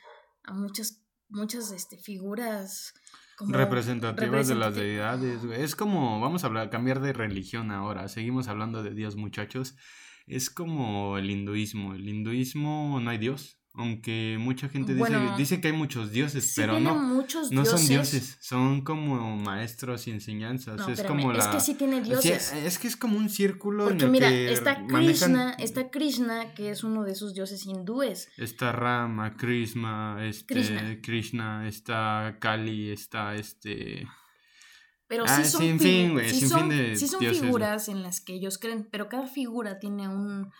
a 0.45 0.55
muchas, 0.55 1.05
muchas 1.29 1.73
este, 1.73 1.99
figuras 1.99 2.95
como 3.37 3.57
representativas 3.57 4.47
de 4.47 4.55
las 4.55 4.77
deidades, 4.77 5.45
güey. 5.45 5.63
Es 5.63 5.75
como, 5.75 6.21
vamos 6.21 6.45
a 6.45 6.47
hablar, 6.47 6.71
cambiar 6.71 7.01
de 7.01 7.13
religión 7.13 7.73
ahora. 7.73 8.07
Seguimos 8.07 8.47
hablando 8.47 8.85
de 8.85 8.95
Dios, 8.95 9.17
muchachos. 9.17 9.75
Es 10.29 10.49
como 10.49 11.19
el 11.19 11.29
hinduismo. 11.29 11.95
El 11.95 12.09
hinduismo 12.09 13.01
no 13.01 13.11
hay 13.11 13.19
Dios. 13.19 13.61
Aunque 13.81 14.37
mucha 14.41 14.69
gente 14.69 14.93
dice, 14.93 14.99
Bueno, 14.99 15.37
dice 15.39 15.61
que 15.61 15.69
hay 15.69 15.73
muchos 15.73 16.11
dioses, 16.11 16.45
Sí 16.53 16.61
pero 16.61 16.81
no. 16.81 16.97
muchos 16.97 17.53
No 17.53 17.63
dioses. 17.63 17.81
son 17.81 17.89
dioses, 17.89 18.37
son 18.41 18.81
como 18.83 19.37
maestros 19.37 20.09
y 20.09 20.11
enseñanzas. 20.11 20.77
No, 20.79 20.83
es 20.89 20.99
espérame, 20.99 21.21
como 21.21 21.33
la. 21.33 21.39
es 21.45 21.47
que 21.47 21.61
sí 21.61 21.75
tiene 21.75 22.03
Sí, 22.03 22.11
dioses. 22.11 22.53
es 22.55 22.79
que 22.79 22.89
es 22.89 22.97
como 22.97 23.17
un 23.17 23.29
círculo 23.31 23.85
Porque 23.85 23.99
en 24.01 24.05
el 24.07 24.11
mira, 24.11 24.29
que 24.31 24.53
está 24.53 24.81
manejan- 24.81 25.07
Krishna, 25.07 25.53
está 25.61 25.91
Krishna, 25.91 26.55
que 26.55 26.71
es 26.71 26.83
uno 26.83 27.05
de 27.05 27.13
esos 27.13 27.35
dioses 27.35 27.65
hindúes. 27.67 28.29
Está 28.37 28.73
Rama, 28.73 29.37
Krishna, 29.37 30.19
este, 30.27 30.55
Krishna. 30.55 31.01
Krishna. 31.01 31.69
está 31.69 32.37
Kali, 32.41 32.91
está 32.91 33.37
este. 33.37 34.09
Pero 35.07 35.25
Ah, 35.27 35.43
sí 35.43 35.51
son, 35.51 35.61
sin 35.63 35.81
fin, 35.81 36.13
güey, 36.15 36.29
sí 36.29 36.41
sin 36.41 36.49
son, 36.51 36.61
fin 36.61 36.69
de 36.71 36.97
sí 36.97 37.07
son 37.07 37.21
dioses, 37.21 37.41
figuras 37.41 37.89
en 37.89 38.03
las 38.03 38.21
que 38.21 38.35
ellos 38.35 38.59
creen, 38.59 38.87
pero 38.91 39.09
cada 39.09 39.27
figura 39.27 39.79
tiene 39.79 40.07
un, 40.09 40.51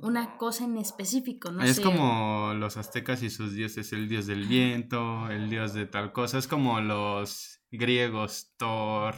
una 0.00 0.36
cosa 0.36 0.64
en 0.64 0.76
específico, 0.78 1.50
no 1.52 1.62
es 1.62 1.76
sé. 1.76 1.82
como 1.82 2.52
los 2.54 2.76
aztecas 2.76 3.22
y 3.22 3.30
sus 3.30 3.52
dioses, 3.54 3.92
el 3.92 4.08
dios 4.08 4.26
del 4.26 4.46
viento, 4.46 5.28
el 5.30 5.48
dios 5.50 5.72
de 5.74 5.86
tal 5.86 6.12
cosa. 6.12 6.38
Es 6.38 6.46
como 6.46 6.80
los 6.80 7.60
griegos, 7.70 8.52
Thor, 8.56 9.14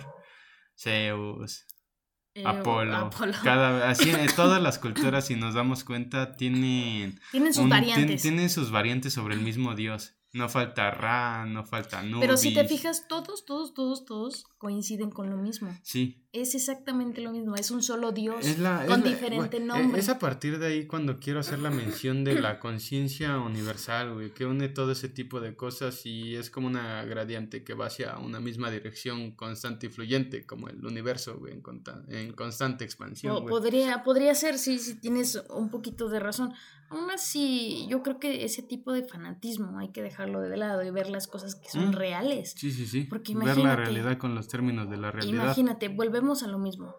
Zeus, 0.78 1.66
eh, 2.34 2.42
Apolo. 2.46 2.96
Apolo. 2.96 3.32
Cada, 3.42 3.88
así, 3.90 4.10
en 4.10 4.26
todas 4.34 4.62
las 4.62 4.78
culturas, 5.14 5.26
si 5.26 5.36
nos 5.36 5.54
damos 5.54 5.84
cuenta, 5.84 6.32
tienen, 6.36 7.18
Tienen 7.32 7.54
sus 7.54 7.64
un- 7.64 7.70
tien- 7.70 7.80
variantes. 7.80 8.22
tienen 8.22 8.50
sus 8.50 8.70
variantes 8.70 9.12
sobre 9.12 9.34
el 9.34 9.40
mismo 9.40 9.74
dios. 9.74 10.12
No 10.32 10.50
falta 10.50 10.90
Ra, 10.90 11.46
no 11.46 11.64
falta 11.64 12.02
Nubis. 12.02 12.20
Pero 12.20 12.36
si 12.36 12.52
te 12.52 12.66
fijas, 12.66 13.08
todos, 13.08 13.46
todos, 13.46 13.72
todos, 13.72 14.04
todos 14.04 14.44
coinciden 14.58 15.10
con 15.10 15.30
lo 15.30 15.38
mismo. 15.38 15.74
Sí, 15.82 16.25
Es 16.42 16.54
exactamente 16.54 17.20
lo 17.22 17.32
mismo, 17.32 17.54
es 17.56 17.70
un 17.70 17.82
solo 17.82 18.12
Dios 18.12 18.46
es 18.46 18.58
la, 18.58 18.82
es 18.84 18.90
con 18.90 19.00
la- 19.00 19.08
diferente 19.08 19.58
nombre. 19.58 19.98
Es 20.00 20.08
a 20.10 20.18
partir 20.18 20.58
de 20.58 20.66
ahí 20.66 20.86
cuando 20.86 21.18
quiero 21.18 21.40
hacer 21.40 21.58
la 21.60 21.70
mención 21.70 22.24
de 22.24 22.38
la 22.40 22.58
conciencia 22.60 23.38
universal, 23.38 24.12
güey, 24.14 24.30
que 24.34 24.44
une 24.44 24.68
todo 24.68 24.92
ese 24.92 25.08
tipo 25.08 25.40
de 25.40 25.56
cosas 25.56 26.04
y 26.04 26.36
es 26.36 26.50
como 26.50 26.66
una 26.66 27.04
gradiente 27.04 27.64
que 27.64 27.72
va 27.74 27.86
hacia 27.86 28.18
una 28.18 28.38
misma 28.40 28.70
dirección 28.70 29.30
constante 29.32 29.86
y 29.86 29.88
fluyente, 29.88 30.44
como 30.44 30.68
el 30.68 30.84
universo, 30.84 31.38
güey, 31.38 31.54
en, 31.54 32.32
constante 32.32 32.84
expansión, 32.84 33.34
Po- 33.34 33.40
güey. 33.42 33.50
podría, 33.50 34.02
podría 34.04 34.34
ser, 34.34 34.58
sí, 34.58 34.78
si 34.78 34.96
tienes 34.96 35.42
un 35.50 35.70
poquito 35.70 36.08
de 36.08 36.20
razón. 36.20 36.52
Aún 36.88 37.10
así, 37.10 37.84
yo 37.88 38.00
creo 38.04 38.20
que 38.20 38.44
ese 38.44 38.62
tipo 38.62 38.92
de 38.92 39.02
fanatismo 39.02 39.80
hay 39.80 39.88
que 39.90 40.02
dejarlo 40.02 40.40
de 40.40 40.56
lado 40.56 40.84
y 40.84 40.90
ver 40.92 41.10
las 41.10 41.26
cosas 41.26 41.56
que 41.56 41.68
son 41.68 41.88
Mm. 41.88 41.92
reales. 41.94 42.54
Sí, 42.56 42.70
sí, 42.70 42.86
sí. 42.86 43.00
Porque 43.02 43.34
Ver 43.34 43.44
la 43.44 43.52
imagínate- 43.54 43.76
realidad 43.82 44.18
con 44.18 44.36
los 44.36 44.46
términos 44.46 44.88
de 44.88 44.96
la 44.96 45.10
realidad. 45.10 45.42
Imagínate, 45.46 45.88
volvemos 45.88 46.25
a 46.42 46.46
lo 46.46 46.58
mismo. 46.58 46.94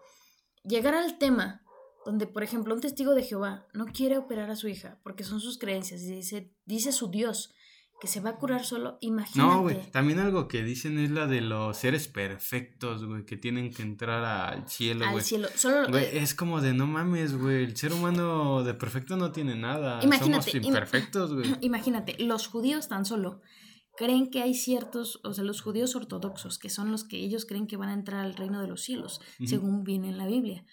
Llegar 0.64 0.94
al 0.94 1.18
tema 1.18 1.62
donde, 2.04 2.26
por 2.26 2.42
ejemplo, 2.42 2.74
un 2.74 2.80
testigo 2.80 3.14
de 3.14 3.22
Jehová 3.22 3.66
no 3.74 3.86
quiere 3.86 4.16
operar 4.18 4.50
a 4.50 4.56
su 4.56 4.68
hija 4.68 4.98
porque 5.02 5.24
son 5.24 5.40
sus 5.40 5.58
creencias 5.58 6.00
y 6.02 6.10
dice, 6.14 6.52
dice 6.64 6.92
su 6.92 7.08
Dios 7.10 7.52
que 8.00 8.06
se 8.06 8.20
va 8.20 8.30
a 8.30 8.36
curar 8.36 8.64
solo, 8.64 8.96
imagínate. 9.00 9.52
No, 9.54 9.62
güey, 9.62 9.90
también 9.90 10.20
algo 10.20 10.46
que 10.46 10.62
dicen 10.62 10.98
es 10.98 11.10
la 11.10 11.26
de 11.26 11.40
los 11.40 11.76
seres 11.76 12.06
perfectos, 12.06 13.04
güey, 13.04 13.24
que 13.26 13.36
tienen 13.36 13.72
que 13.74 13.82
entrar 13.82 14.24
al 14.24 14.68
cielo, 14.68 15.04
al 15.04 15.10
güey. 15.12 15.24
cielo. 15.24 15.48
Solo, 15.56 15.88
Güey, 15.88 16.16
es 16.16 16.32
como 16.32 16.60
de 16.60 16.74
no 16.74 16.86
mames, 16.86 17.36
güey, 17.36 17.64
el 17.64 17.76
ser 17.76 17.92
humano 17.92 18.62
de 18.62 18.74
perfecto 18.74 19.16
no 19.16 19.32
tiene 19.32 19.56
nada. 19.56 19.98
Imagínate, 20.04 20.50
Somos 20.52 20.54
im- 20.64 20.66
imperfectos, 20.68 21.34
güey. 21.34 21.56
Imagínate, 21.60 22.14
los 22.22 22.46
judíos 22.46 22.86
tan 22.86 23.04
solo 23.04 23.40
creen 23.98 24.30
que 24.30 24.40
hay 24.42 24.54
ciertos, 24.54 25.20
o 25.24 25.34
sea, 25.34 25.42
los 25.42 25.60
judíos 25.60 25.96
ortodoxos, 25.96 26.56
que 26.58 26.70
son 26.70 26.92
los 26.92 27.02
que 27.02 27.16
ellos 27.18 27.44
creen 27.44 27.66
que 27.66 27.76
van 27.76 27.88
a 27.88 27.94
entrar 27.94 28.24
al 28.24 28.34
reino 28.36 28.60
de 28.62 28.68
los 28.68 28.80
cielos, 28.82 29.20
según 29.48 29.82
viene 29.82 30.08
en 30.08 30.18
la 30.18 30.26
Biblia. 30.28 30.64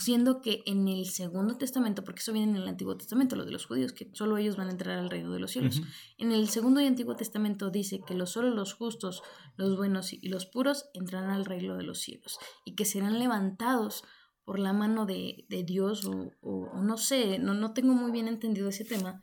Siendo 0.00 0.40
que 0.40 0.64
en 0.66 0.88
el 0.88 1.06
Segundo 1.06 1.56
Testamento, 1.56 2.02
porque 2.02 2.18
eso 2.20 2.32
viene 2.32 2.50
en 2.50 2.56
el 2.56 2.66
Antiguo 2.66 2.96
Testamento, 2.96 3.36
lo 3.36 3.44
de 3.44 3.52
los 3.52 3.64
judíos, 3.66 3.92
que 3.92 4.10
solo 4.12 4.36
ellos 4.38 4.56
van 4.56 4.66
a 4.66 4.72
entrar 4.72 4.98
al 4.98 5.08
reino 5.08 5.32
de 5.32 5.38
los 5.38 5.52
cielos. 5.52 5.82
En 6.18 6.32
el 6.32 6.48
Segundo 6.48 6.80
y 6.80 6.86
Antiguo 6.86 7.14
Testamento 7.14 7.70
dice 7.70 8.00
que 8.04 8.14
los, 8.14 8.30
solo 8.30 8.50
los 8.50 8.72
justos, 8.74 9.22
los 9.56 9.76
buenos 9.76 10.12
y 10.12 10.28
los 10.28 10.46
puros 10.46 10.86
entrarán 10.94 11.30
al 11.30 11.44
reino 11.44 11.76
de 11.76 11.84
los 11.84 12.00
cielos 12.00 12.38
y 12.64 12.74
que 12.74 12.84
serán 12.84 13.20
levantados 13.20 14.02
por 14.44 14.58
la 14.58 14.72
mano 14.72 15.06
de, 15.06 15.46
de 15.48 15.62
Dios 15.62 16.04
o, 16.06 16.32
o- 16.40 16.70
o 16.74 16.82
no 16.82 16.96
sé, 16.98 17.38
no, 17.38 17.54
no 17.54 17.72
tengo 17.72 17.94
muy 17.94 18.10
bien 18.10 18.26
entendido 18.26 18.68
ese 18.68 18.84
tema, 18.84 19.22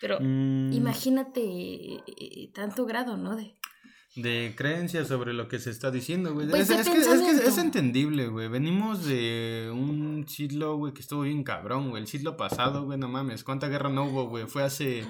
pero 0.00 0.18
Mm, 0.20 0.72
imagínate 0.72 1.40
eh, 1.40 2.02
eh, 2.06 2.50
tanto 2.52 2.84
grado, 2.86 3.16
¿no? 3.16 3.36
De, 3.36 3.54
De 4.16 4.54
creencias 4.56 5.08
sobre 5.08 5.32
lo 5.32 5.48
que 5.48 5.58
se 5.58 5.70
está 5.70 5.90
diciendo, 5.90 6.34
güey. 6.34 6.48
Pues 6.48 6.68
es, 6.70 6.88
que, 6.88 6.98
es 6.98 7.06
que 7.06 7.48
es 7.48 7.58
entendible, 7.58 8.28
güey. 8.28 8.48
Venimos 8.48 9.04
de 9.06 9.70
un 9.72 10.26
siglo, 10.28 10.76
güey, 10.76 10.92
que 10.92 11.00
estuvo 11.00 11.22
bien 11.22 11.44
cabrón, 11.44 11.90
güey. 11.90 12.02
El 12.02 12.08
siglo 12.08 12.36
pasado, 12.36 12.84
güey, 12.84 12.98
no 12.98 13.08
mames. 13.08 13.42
¿Cuánta 13.44 13.68
guerra 13.68 13.88
no 13.88 14.04
hubo, 14.04 14.28
güey? 14.28 14.46
Fue 14.46 14.62
hace... 14.64 15.04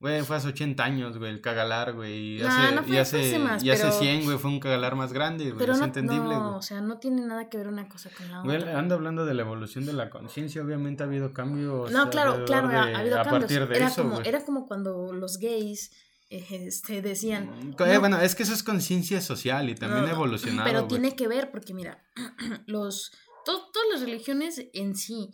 Güey, 0.00 0.22
fue 0.22 0.36
hace 0.36 0.48
80 0.48 0.84
años, 0.84 1.16
güey, 1.16 1.30
el 1.30 1.40
cagalar, 1.40 1.94
güey. 1.94 2.36
Y 2.36 2.42
hace, 2.42 2.74
no 2.74 2.82
fue- 2.82 2.94
y 2.94 2.98
hace, 2.98 3.38
más, 3.38 3.62
y 3.64 3.70
hace 3.70 3.84
pero- 3.84 3.98
100, 3.98 4.24
güey, 4.24 4.36
fue 4.36 4.50
un 4.50 4.60
cagalar 4.60 4.96
más 4.96 5.12
grande, 5.14 5.44
güey. 5.44 5.56
pero 5.58 5.72
es 5.72 5.78
no, 5.78 5.84
entendible, 5.86 6.34
no, 6.34 6.42
güey. 6.48 6.54
o 6.58 6.62
sea, 6.62 6.80
no 6.82 6.98
tiene 6.98 7.22
nada 7.22 7.48
que 7.48 7.56
ver 7.56 7.68
una 7.68 7.88
cosa 7.88 8.10
con 8.10 8.30
la 8.30 8.42
Güey, 8.42 8.58
otra. 8.58 8.78
ando 8.78 8.96
hablando 8.96 9.24
de 9.24 9.32
la 9.34 9.42
evolución 9.42 9.86
de 9.86 9.94
la 9.94 10.10
conciencia, 10.10 10.62
obviamente 10.62 11.02
ha 11.02 11.06
habido 11.06 11.32
cambios. 11.32 11.90
No, 11.90 12.10
claro, 12.10 12.44
claro, 12.44 12.68
ha, 12.68 12.86
de- 12.86 12.94
ha 12.94 12.98
habido 12.98 13.18
a 13.18 13.22
cambios. 13.22 13.44
partir 13.44 13.66
de 13.68 13.76
era, 13.76 13.86
eso, 13.86 14.02
como, 14.02 14.16
güey. 14.16 14.28
era 14.28 14.44
como 14.44 14.66
cuando 14.66 15.12
los 15.14 15.38
gays 15.38 15.90
este, 16.28 17.00
decían... 17.00 17.44
Eh, 17.62 17.74
"No, 17.78 18.00
bueno, 18.00 18.20
es 18.20 18.34
que 18.34 18.42
eso 18.42 18.52
es 18.54 18.62
conciencia 18.62 19.20
social 19.20 19.70
y 19.70 19.74
también 19.76 20.04
ha 20.06 20.10
evolucionado. 20.10 20.64
Pero 20.68 20.80
güey. 20.80 20.88
tiene 20.88 21.16
que 21.16 21.28
ver, 21.28 21.50
porque 21.50 21.72
mira, 21.72 22.02
los, 22.66 23.12
to- 23.44 23.70
todas 23.72 23.88
las 23.92 24.00
religiones 24.02 24.66
en 24.72 24.96
sí 24.96 25.30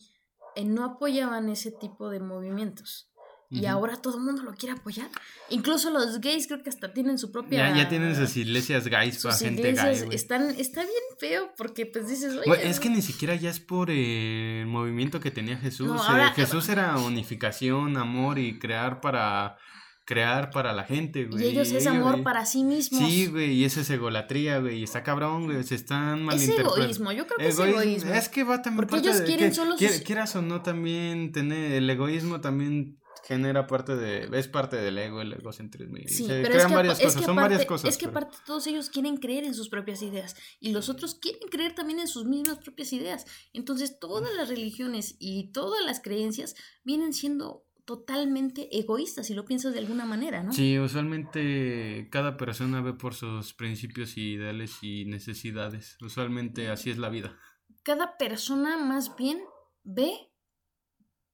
eh, 0.57 0.65
no 0.65 0.85
apoyaban 0.85 1.49
ese 1.49 1.71
tipo 1.73 2.11
de 2.11 2.21
movimientos. 2.21 3.10
Y 3.53 3.67
ahora 3.67 3.97
todo 3.97 4.17
el 4.19 4.23
mundo 4.25 4.45
lo 4.45 4.53
quiere 4.55 4.75
apoyar. 4.79 5.09
Incluso 5.49 5.91
los 5.91 6.21
gays 6.21 6.47
creo 6.47 6.63
que 6.63 6.71
hasta 6.71 6.93
tienen 6.93 7.19
su 7.19 7.33
propia... 7.33 7.71
Ya, 7.71 7.77
ya 7.83 7.89
tienen 7.89 8.15
sus 8.15 8.37
iglesias 8.37 8.87
gays 8.87 9.21
para 9.25 9.35
gente 9.37 9.73
gay. 9.73 10.09
Están, 10.13 10.51
está 10.51 10.83
bien 10.83 10.93
feo 11.19 11.53
porque 11.57 11.85
pues 11.87 12.07
dices, 12.09 12.37
oye... 12.47 12.69
Es 12.71 12.79
que 12.79 12.89
ni 12.91 13.03
siquiera 13.03 13.35
ya 13.35 13.51
es 13.51 13.59
por 13.59 13.91
eh, 13.91 14.61
el 14.61 14.67
movimiento 14.69 15.19
que 15.19 15.33
tenía 15.33 15.57
Jesús. 15.59 15.89
No, 15.89 15.97
eh, 15.97 16.07
ahora- 16.07 16.33
Jesús 16.33 16.69
era 16.69 16.97
unificación, 16.99 17.97
amor 17.97 18.39
y 18.39 18.59
crear 18.61 19.01
para 19.01 19.57
crear 20.05 20.51
para 20.51 20.73
la 20.73 20.83
gente, 20.85 21.27
güey. 21.27 21.45
Y 21.45 21.49
ellos 21.51 21.71
es 21.71 21.87
amor 21.87 22.25
para 22.25 22.45
sí 22.45 22.65
mismos. 22.65 23.09
Sí, 23.09 23.27
güey, 23.27 23.53
y 23.53 23.65
eso 23.65 23.81
es 23.81 23.91
egolatría, 23.91 24.59
güey. 24.59 24.79
y 24.81 24.83
Está 24.83 25.05
cabrón, 25.05 25.45
güey. 25.47 25.63
Se 25.63 25.77
están 25.77 26.19
es 26.19 26.25
malinterpretando. 26.25 26.77
egoísmo, 26.79 27.13
yo 27.13 27.27
creo 27.27 27.39
que 27.39 27.47
es 27.49 27.55
Egoísmo. 27.55 27.81
egoísmo. 27.81 28.15
Es 28.15 28.29
que 28.29 28.43
va 28.45 28.61
también 28.63 28.89
Porque 28.89 29.07
ellos 29.07 29.19
de 29.21 29.25
quieren 29.25 29.49
que- 29.51 29.55
solo 29.55 29.77
quier- 29.77 29.93
sus- 29.93 30.01
Quieras 30.03 30.35
o 30.35 30.43
no 30.43 30.63
también 30.63 31.31
tener 31.31 31.73
el 31.73 31.89
egoísmo 31.89 32.41
también 32.41 32.99
genera 33.31 33.67
parte 33.67 33.95
de, 33.97 34.29
es 34.39 34.49
parte 34.49 34.77
del 34.77 34.99
ego, 34.99 35.21
el 35.23 35.33
egocentrismo. 35.33 35.97
y 35.99 36.09
Sí, 36.09 36.25
se 36.27 36.43
pero 36.43 36.51
crean 36.55 36.59
es 36.61 36.67
que, 36.67 36.75
varias 36.75 36.99
es 36.99 37.05
cosas, 37.07 37.21
que 37.21 37.27
son 37.27 37.37
varias 37.37 37.65
cosas. 37.65 37.89
es 37.91 37.97
que 37.99 38.09
pero- 38.09 38.19
aparte 38.19 38.37
todos 38.45 38.67
ellos 38.67 38.91
quieren 38.91 39.17
creer 39.19 39.45
en 39.45 39.55
sus 39.55 39.69
propias 39.69 40.03
ideas 40.03 40.35
y 40.59 40.73
los 40.73 40.89
otros 40.89 41.15
quieren 41.15 41.49
creer 41.49 41.75
también 41.75 42.01
en 42.01 42.09
sus 42.09 42.25
mismas 42.25 42.59
propias 42.59 42.93
ideas. 42.93 43.25
Entonces 43.53 43.99
todas 44.01 44.35
las 44.35 44.49
religiones 44.49 45.15
y 45.21 45.53
todas 45.53 45.85
las 45.87 46.01
creencias 46.01 46.57
vienen 46.85 47.13
siendo 47.15 47.65
totalmente 47.85 48.69
egoístas 48.79 49.27
si 49.27 49.35
lo 49.35 49.45
piensas 49.45 49.73
de 49.73 49.79
alguna 49.81 50.05
manera, 50.05 50.43
¿no? 50.43 50.53
Sí, 50.53 50.79
usualmente 50.79 52.09
cada 52.11 52.37
persona 52.37 52.81
ve 52.83 52.93
por 52.95 53.15
sus 53.15 53.55
principios 53.55 54.17
y 54.17 54.33
ideales 54.35 54.79
y 54.83 55.05
necesidades. 55.07 55.97
Usualmente 56.01 56.69
así 56.69 56.91
es 56.91 56.99
la 56.99 57.09
vida. 57.09 57.37
Cada 57.83 58.17
persona 58.17 58.77
más 58.77 59.17
bien 59.17 59.41
ve 59.83 60.30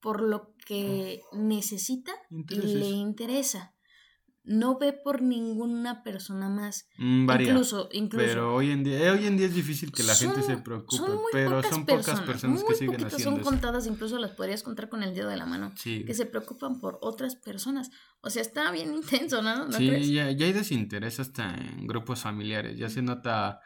por 0.07 0.23
lo 0.23 0.55
que 0.65 1.25
necesita 1.33 2.13
y 2.31 2.55
le 2.55 2.87
interesa. 2.91 3.75
No 4.45 4.79
ve 4.79 4.93
por 4.93 5.21
ninguna 5.21 6.05
persona 6.05 6.49
más. 6.49 6.87
Mm, 6.97 7.27
varía. 7.27 7.49
Incluso, 7.49 7.89
incluso. 7.91 8.25
Pero 8.25 8.55
hoy 8.55 8.71
en 8.71 8.85
día, 8.85 9.01
eh, 9.01 9.11
hoy 9.11 9.27
en 9.27 9.37
día 9.37 9.47
es 9.47 9.55
difícil 9.57 9.91
que 9.91 10.05
la 10.05 10.15
gente 10.15 10.43
se 10.43 10.59
preocupe, 10.59 10.97
son 10.97 11.11
muy 11.17 11.33
pero 11.33 11.57
pocas 11.57 11.71
son 11.73 11.87
pocas 11.87 12.21
personas 12.21 12.61
muy 12.61 12.69
que 12.69 12.75
siguen 12.77 13.05
haciendo 13.05 13.19
son 13.19 13.41
eso. 13.41 13.43
contadas, 13.51 13.89
incluso 13.89 14.17
las 14.21 14.31
podrías 14.31 14.63
contar 14.63 14.89
con 14.89 15.03
el 15.03 15.13
dedo 15.13 15.29
de 15.29 15.39
la 15.39 15.47
mano, 15.47 15.73
Sí, 15.75 16.05
que 16.05 16.15
se 16.15 16.27
preocupan 16.27 16.79
por 16.79 17.01
otras 17.03 17.35
personas. 17.35 17.91
O 18.21 18.31
sea, 18.31 18.43
está 18.43 18.71
bien 18.71 18.95
intenso, 19.03 19.43
¿no? 19.43 19.67
¿No 19.67 19.73
sí 19.73 19.89
crees? 19.89 20.09
ya, 20.09 20.31
ya 20.31 20.47
hay 20.47 20.53
desinterés 20.53 21.19
hasta 21.19 21.53
en 21.53 21.89
grupos 21.89 22.21
familiares, 22.21 22.79
ya 22.79 22.89
se 22.89 23.03
nota 23.03 23.61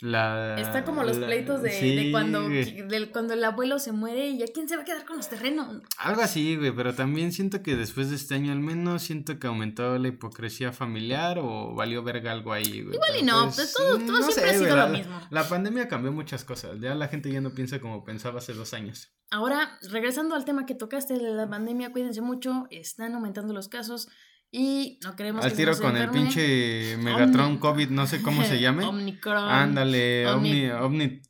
la... 0.00 0.56
Está 0.60 0.84
como 0.84 1.02
los 1.02 1.16
la- 1.16 1.26
pleitos 1.26 1.62
de, 1.62 1.70
de 1.70 2.10
cuando, 2.10 2.48
del- 2.48 3.10
cuando 3.12 3.32
el 3.34 3.42
abuelo 3.42 3.78
se 3.78 3.92
muere 3.92 4.28
y 4.28 4.38
ya 4.38 4.44
quién 4.52 4.68
se 4.68 4.76
va 4.76 4.82
a 4.82 4.84
quedar 4.84 5.04
con 5.06 5.16
los 5.16 5.28
terrenos. 5.28 5.82
Algo 5.98 6.20
así, 6.22 6.56
güey, 6.56 6.70
pero 6.72 6.94
también 6.94 7.32
siento 7.32 7.62
que 7.62 7.76
después 7.76 8.10
de 8.10 8.16
este 8.16 8.34
año 8.34 8.52
al 8.52 8.60
menos 8.60 9.02
siento 9.02 9.38
que 9.38 9.46
aumentó 9.46 9.98
la 9.98 10.08
hipocresía 10.08 10.72
familiar 10.72 11.38
o 11.40 11.74
valió 11.74 12.02
verga 12.02 12.32
algo 12.32 12.52
ahí, 12.52 12.82
güey. 12.82 12.94
Igual 12.94 13.16
y 13.20 13.22
no, 13.22 13.50
pues 13.54 13.72
todo- 13.72 13.98
todo 13.98 14.22
siempre 14.22 14.44
ha 14.50 14.52
sido 14.52 14.60
güey, 14.64 14.70
lo 14.70 14.76
la- 14.76 14.86
mismo. 14.88 15.20
La 15.30 15.48
pandemia 15.48 15.88
cambió 15.88 16.12
muchas 16.12 16.44
cosas, 16.44 16.78
ya 16.80 16.94
la 16.94 17.08
gente 17.08 17.32
ya 17.32 17.40
no 17.40 17.50
piensa 17.50 17.80
como 17.80 18.04
pensaba 18.04 18.38
hace 18.38 18.52
dos 18.52 18.74
años. 18.74 19.12
Ahora, 19.30 19.78
regresando 19.90 20.34
al 20.36 20.44
tema 20.44 20.66
que 20.66 20.74
tocaste 20.74 21.14
de 21.14 21.30
la 21.32 21.48
pandemia, 21.48 21.90
cuídense 21.90 22.20
mucho, 22.20 22.66
están 22.70 23.14
aumentando 23.14 23.52
los 23.54 23.68
casos 23.68 24.08
y 24.52 24.98
no 25.02 25.16
queremos 25.16 25.44
Al 25.44 25.50
que 25.50 25.56
se 25.56 25.62
tiro 25.62 25.72
nos 25.72 25.80
con 25.80 25.96
el 25.96 26.02
enferme. 26.04 26.20
pinche 26.26 26.96
Megatron 26.98 27.56
Omni- 27.56 27.58
COVID, 27.60 27.88
no 27.90 28.06
sé 28.06 28.22
cómo 28.22 28.44
se 28.44 28.60
llame. 28.60 28.84
Omnicron. 28.84 29.36
Ándale, 29.48 30.26
Omni- 30.28 30.70
Omni, 30.70 31.20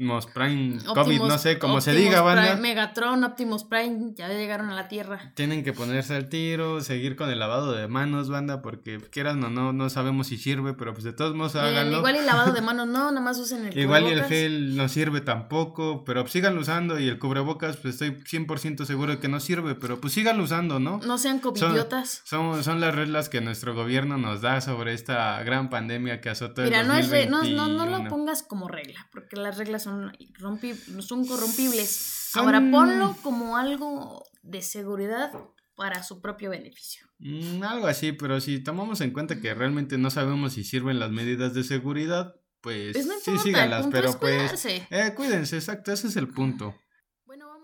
Optimus 0.00 0.26
Prime 0.26 0.78
COVID, 0.78 0.96
Optimus- 0.96 1.28
no 1.28 1.38
sé 1.38 1.58
cómo 1.58 1.80
se 1.80 1.90
Optimus 1.90 2.08
diga, 2.10 2.20
banda. 2.22 2.42
Prime, 2.52 2.60
Megatron, 2.60 3.24
Optimus 3.24 3.64
Prime, 3.64 4.12
ya 4.14 4.28
llegaron 4.28 4.70
a 4.70 4.76
la 4.76 4.86
Tierra. 4.86 5.32
Tienen 5.34 5.64
que 5.64 5.72
ponerse 5.72 6.14
al 6.14 6.28
tiro, 6.28 6.80
seguir 6.82 7.16
con 7.16 7.30
el 7.30 7.40
lavado 7.40 7.72
de 7.72 7.88
manos, 7.88 8.28
banda, 8.28 8.62
porque 8.62 8.98
quieran 9.10 9.42
o 9.42 9.50
no, 9.50 9.72
no 9.72 9.90
sabemos 9.90 10.28
si 10.28 10.38
sirve, 10.38 10.74
pero 10.74 10.92
pues 10.92 11.02
de 11.02 11.12
todos 11.12 11.34
modos 11.34 11.54
Miren, 11.56 11.68
háganlo. 11.70 11.98
igual 11.98 12.14
y 12.14 12.24
lavado 12.24 12.52
de 12.52 12.60
manos 12.68 12.86
no, 12.86 13.10
nada 13.10 13.20
más 13.20 13.38
usen 13.38 13.66
el 13.66 13.76
Igual 13.76 14.04
y 14.04 14.10
el 14.10 14.22
gel 14.26 14.76
no 14.76 14.88
sirve 14.88 15.20
tampoco, 15.20 16.04
pero 16.04 16.22
pues 16.22 16.32
síganlo 16.32 16.60
usando 16.60 17.00
y 17.00 17.08
el 17.08 17.18
cubrebocas 17.18 17.76
pues 17.78 17.94
estoy 18.00 18.10
100% 18.22 18.84
seguro 18.84 19.10
de 19.14 19.18
que 19.18 19.26
no 19.26 19.40
sirve, 19.40 19.74
pero 19.74 20.00
pues 20.00 20.12
síganlo 20.12 20.44
usando, 20.44 20.78
¿no? 20.78 21.00
No 21.04 21.18
sean 21.18 21.40
covidiotas. 21.40 22.22
Son, 22.24 22.62
son 22.62 22.78
las 22.80 22.94
reglas 22.94 23.28
que 23.28 23.40
nuestro 23.40 23.74
gobierno 23.74 24.16
nos 24.16 24.42
da 24.42 24.60
sobre 24.60 24.94
esta 24.94 25.42
gran 25.42 25.70
pandemia 25.70 26.20
que 26.20 26.30
azotó 26.30 26.62
el 26.62 26.68
Mira, 26.68 26.84
no, 26.84 26.94
no, 26.94 27.42
no, 27.42 27.66
no 27.66 27.86
lo 27.86 27.98
2021. 27.98 28.08
pongas 28.10 28.44
como 28.44 28.68
regla, 28.68 29.08
porque 29.10 29.34
las 29.34 29.58
reglas 29.58 29.82
son, 29.82 29.87
irrompi- 30.18 31.00
son 31.02 31.26
corrompibles. 31.26 31.88
Son- 31.90 32.44
Ahora 32.44 32.60
ponlo 32.70 33.16
como 33.22 33.56
algo 33.56 34.24
de 34.42 34.62
seguridad 34.62 35.32
para 35.74 36.02
su 36.02 36.20
propio 36.20 36.50
beneficio. 36.50 37.06
Mm, 37.18 37.62
algo 37.62 37.86
así, 37.86 38.12
pero 38.12 38.40
si 38.40 38.60
tomamos 38.62 39.00
en 39.00 39.12
cuenta 39.12 39.40
que 39.40 39.54
realmente 39.54 39.98
no 39.98 40.10
sabemos 40.10 40.52
si 40.54 40.64
sirven 40.64 40.98
las 40.98 41.10
medidas 41.10 41.54
de 41.54 41.64
seguridad, 41.64 42.34
pues 42.60 42.92
Pues 42.94 43.06
no 43.06 43.14
sí 43.14 43.30
importa, 43.30 43.42
síganlas, 43.44 43.78
el 43.78 43.82
punto 43.84 43.96
pero 43.96 44.08
es 44.10 44.16
pues 44.50 44.64
eh, 44.90 45.12
cuídense, 45.16 45.56
exacto, 45.56 45.92
ese 45.92 46.08
es 46.08 46.16
el 46.16 46.28
punto. 46.28 46.74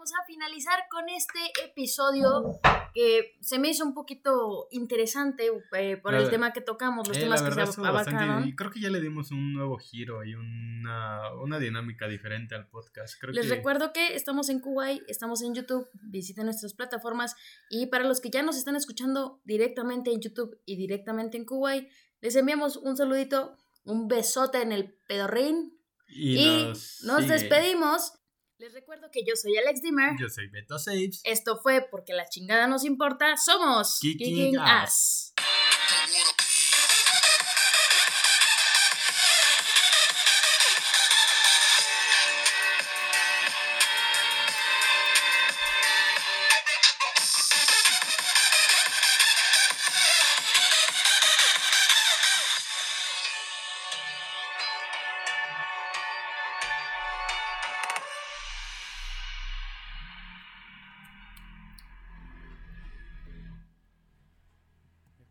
Vamos 0.04 0.20
a 0.22 0.26
finalizar 0.26 0.80
con 0.90 1.08
este 1.08 1.38
episodio 1.64 2.60
que 2.92 3.38
se 3.40 3.58
me 3.58 3.70
hizo 3.70 3.84
un 3.86 3.94
poquito 3.94 4.68
interesante 4.70 5.46
eh, 5.72 5.96
por 5.96 6.12
La- 6.12 6.18
el 6.18 6.28
tema 6.28 6.52
que 6.52 6.60
tocamos, 6.60 7.08
los 7.08 7.16
Eh, 7.16 7.20
temas 7.20 7.40
que 7.40 7.50
se 7.54 7.80
abarcaron. 7.80 8.50
creo 8.52 8.70
que 8.70 8.82
ya 8.82 8.90
le 8.90 9.00
dimos 9.00 9.30
un 9.30 9.54
nuevo 9.54 9.78
giro 9.78 10.22
y 10.22 10.34
una, 10.34 11.32
una 11.42 11.58
dinámica 11.58 12.06
diferente 12.06 12.54
al 12.54 12.68
podcast. 12.68 13.14
Creo 13.18 13.32
Les 13.32 13.46
que 13.48 13.54
recuerdo 13.54 13.94
que 13.94 14.14
estamos 14.14 14.50
en 14.50 14.60
Kuwait, 14.60 15.02
estamos 15.08 15.40
en 15.40 15.54
YouTube, 15.54 15.88
visiten 15.94 16.44
nuestras 16.44 16.74
plataformas 16.74 17.34
y 17.70 17.86
para 17.86 18.04
los 18.04 18.20
que 18.20 18.28
ya 18.28 18.42
nos 18.42 18.58
están 18.58 18.76
escuchando 18.76 19.40
directamente 19.44 20.12
en 20.12 20.20
YouTube 20.20 20.60
y 20.66 20.76
directamente 20.76 21.38
en 21.38 21.46
Kuwait, 21.46 21.88
les 22.20 22.36
enviamos 22.36 22.76
un 22.76 22.94
saludito, 22.98 23.56
un 23.84 24.06
besote 24.06 24.60
en 24.60 24.72
el 24.72 24.98
pedorrín 25.08 25.78
y, 26.08 26.36
y, 26.36 26.64
nos, 26.66 27.00
nos, 27.04 27.26
despedimos. 27.26 28.12
Les 28.58 28.72
recuerdo 28.72 29.10
que 29.10 29.24
yo 29.26 29.34
soy 29.34 29.56
Alex 29.56 29.82
Dimmer. 29.82 30.12
Yo 30.16 30.28
soy 30.28 30.46
Beto 30.46 30.78
Saves. 30.78 31.20
Esto 31.24 31.58
fue 31.60 31.88
porque 31.90 32.12
la 32.12 32.28
chingada 32.28 32.68
nos 32.68 32.84
importa. 32.84 33.36
Somos 33.36 33.98
Kicking 34.00 34.28
Kicking 34.28 34.58
Ass. 34.60 35.34
Ass. 35.36 35.63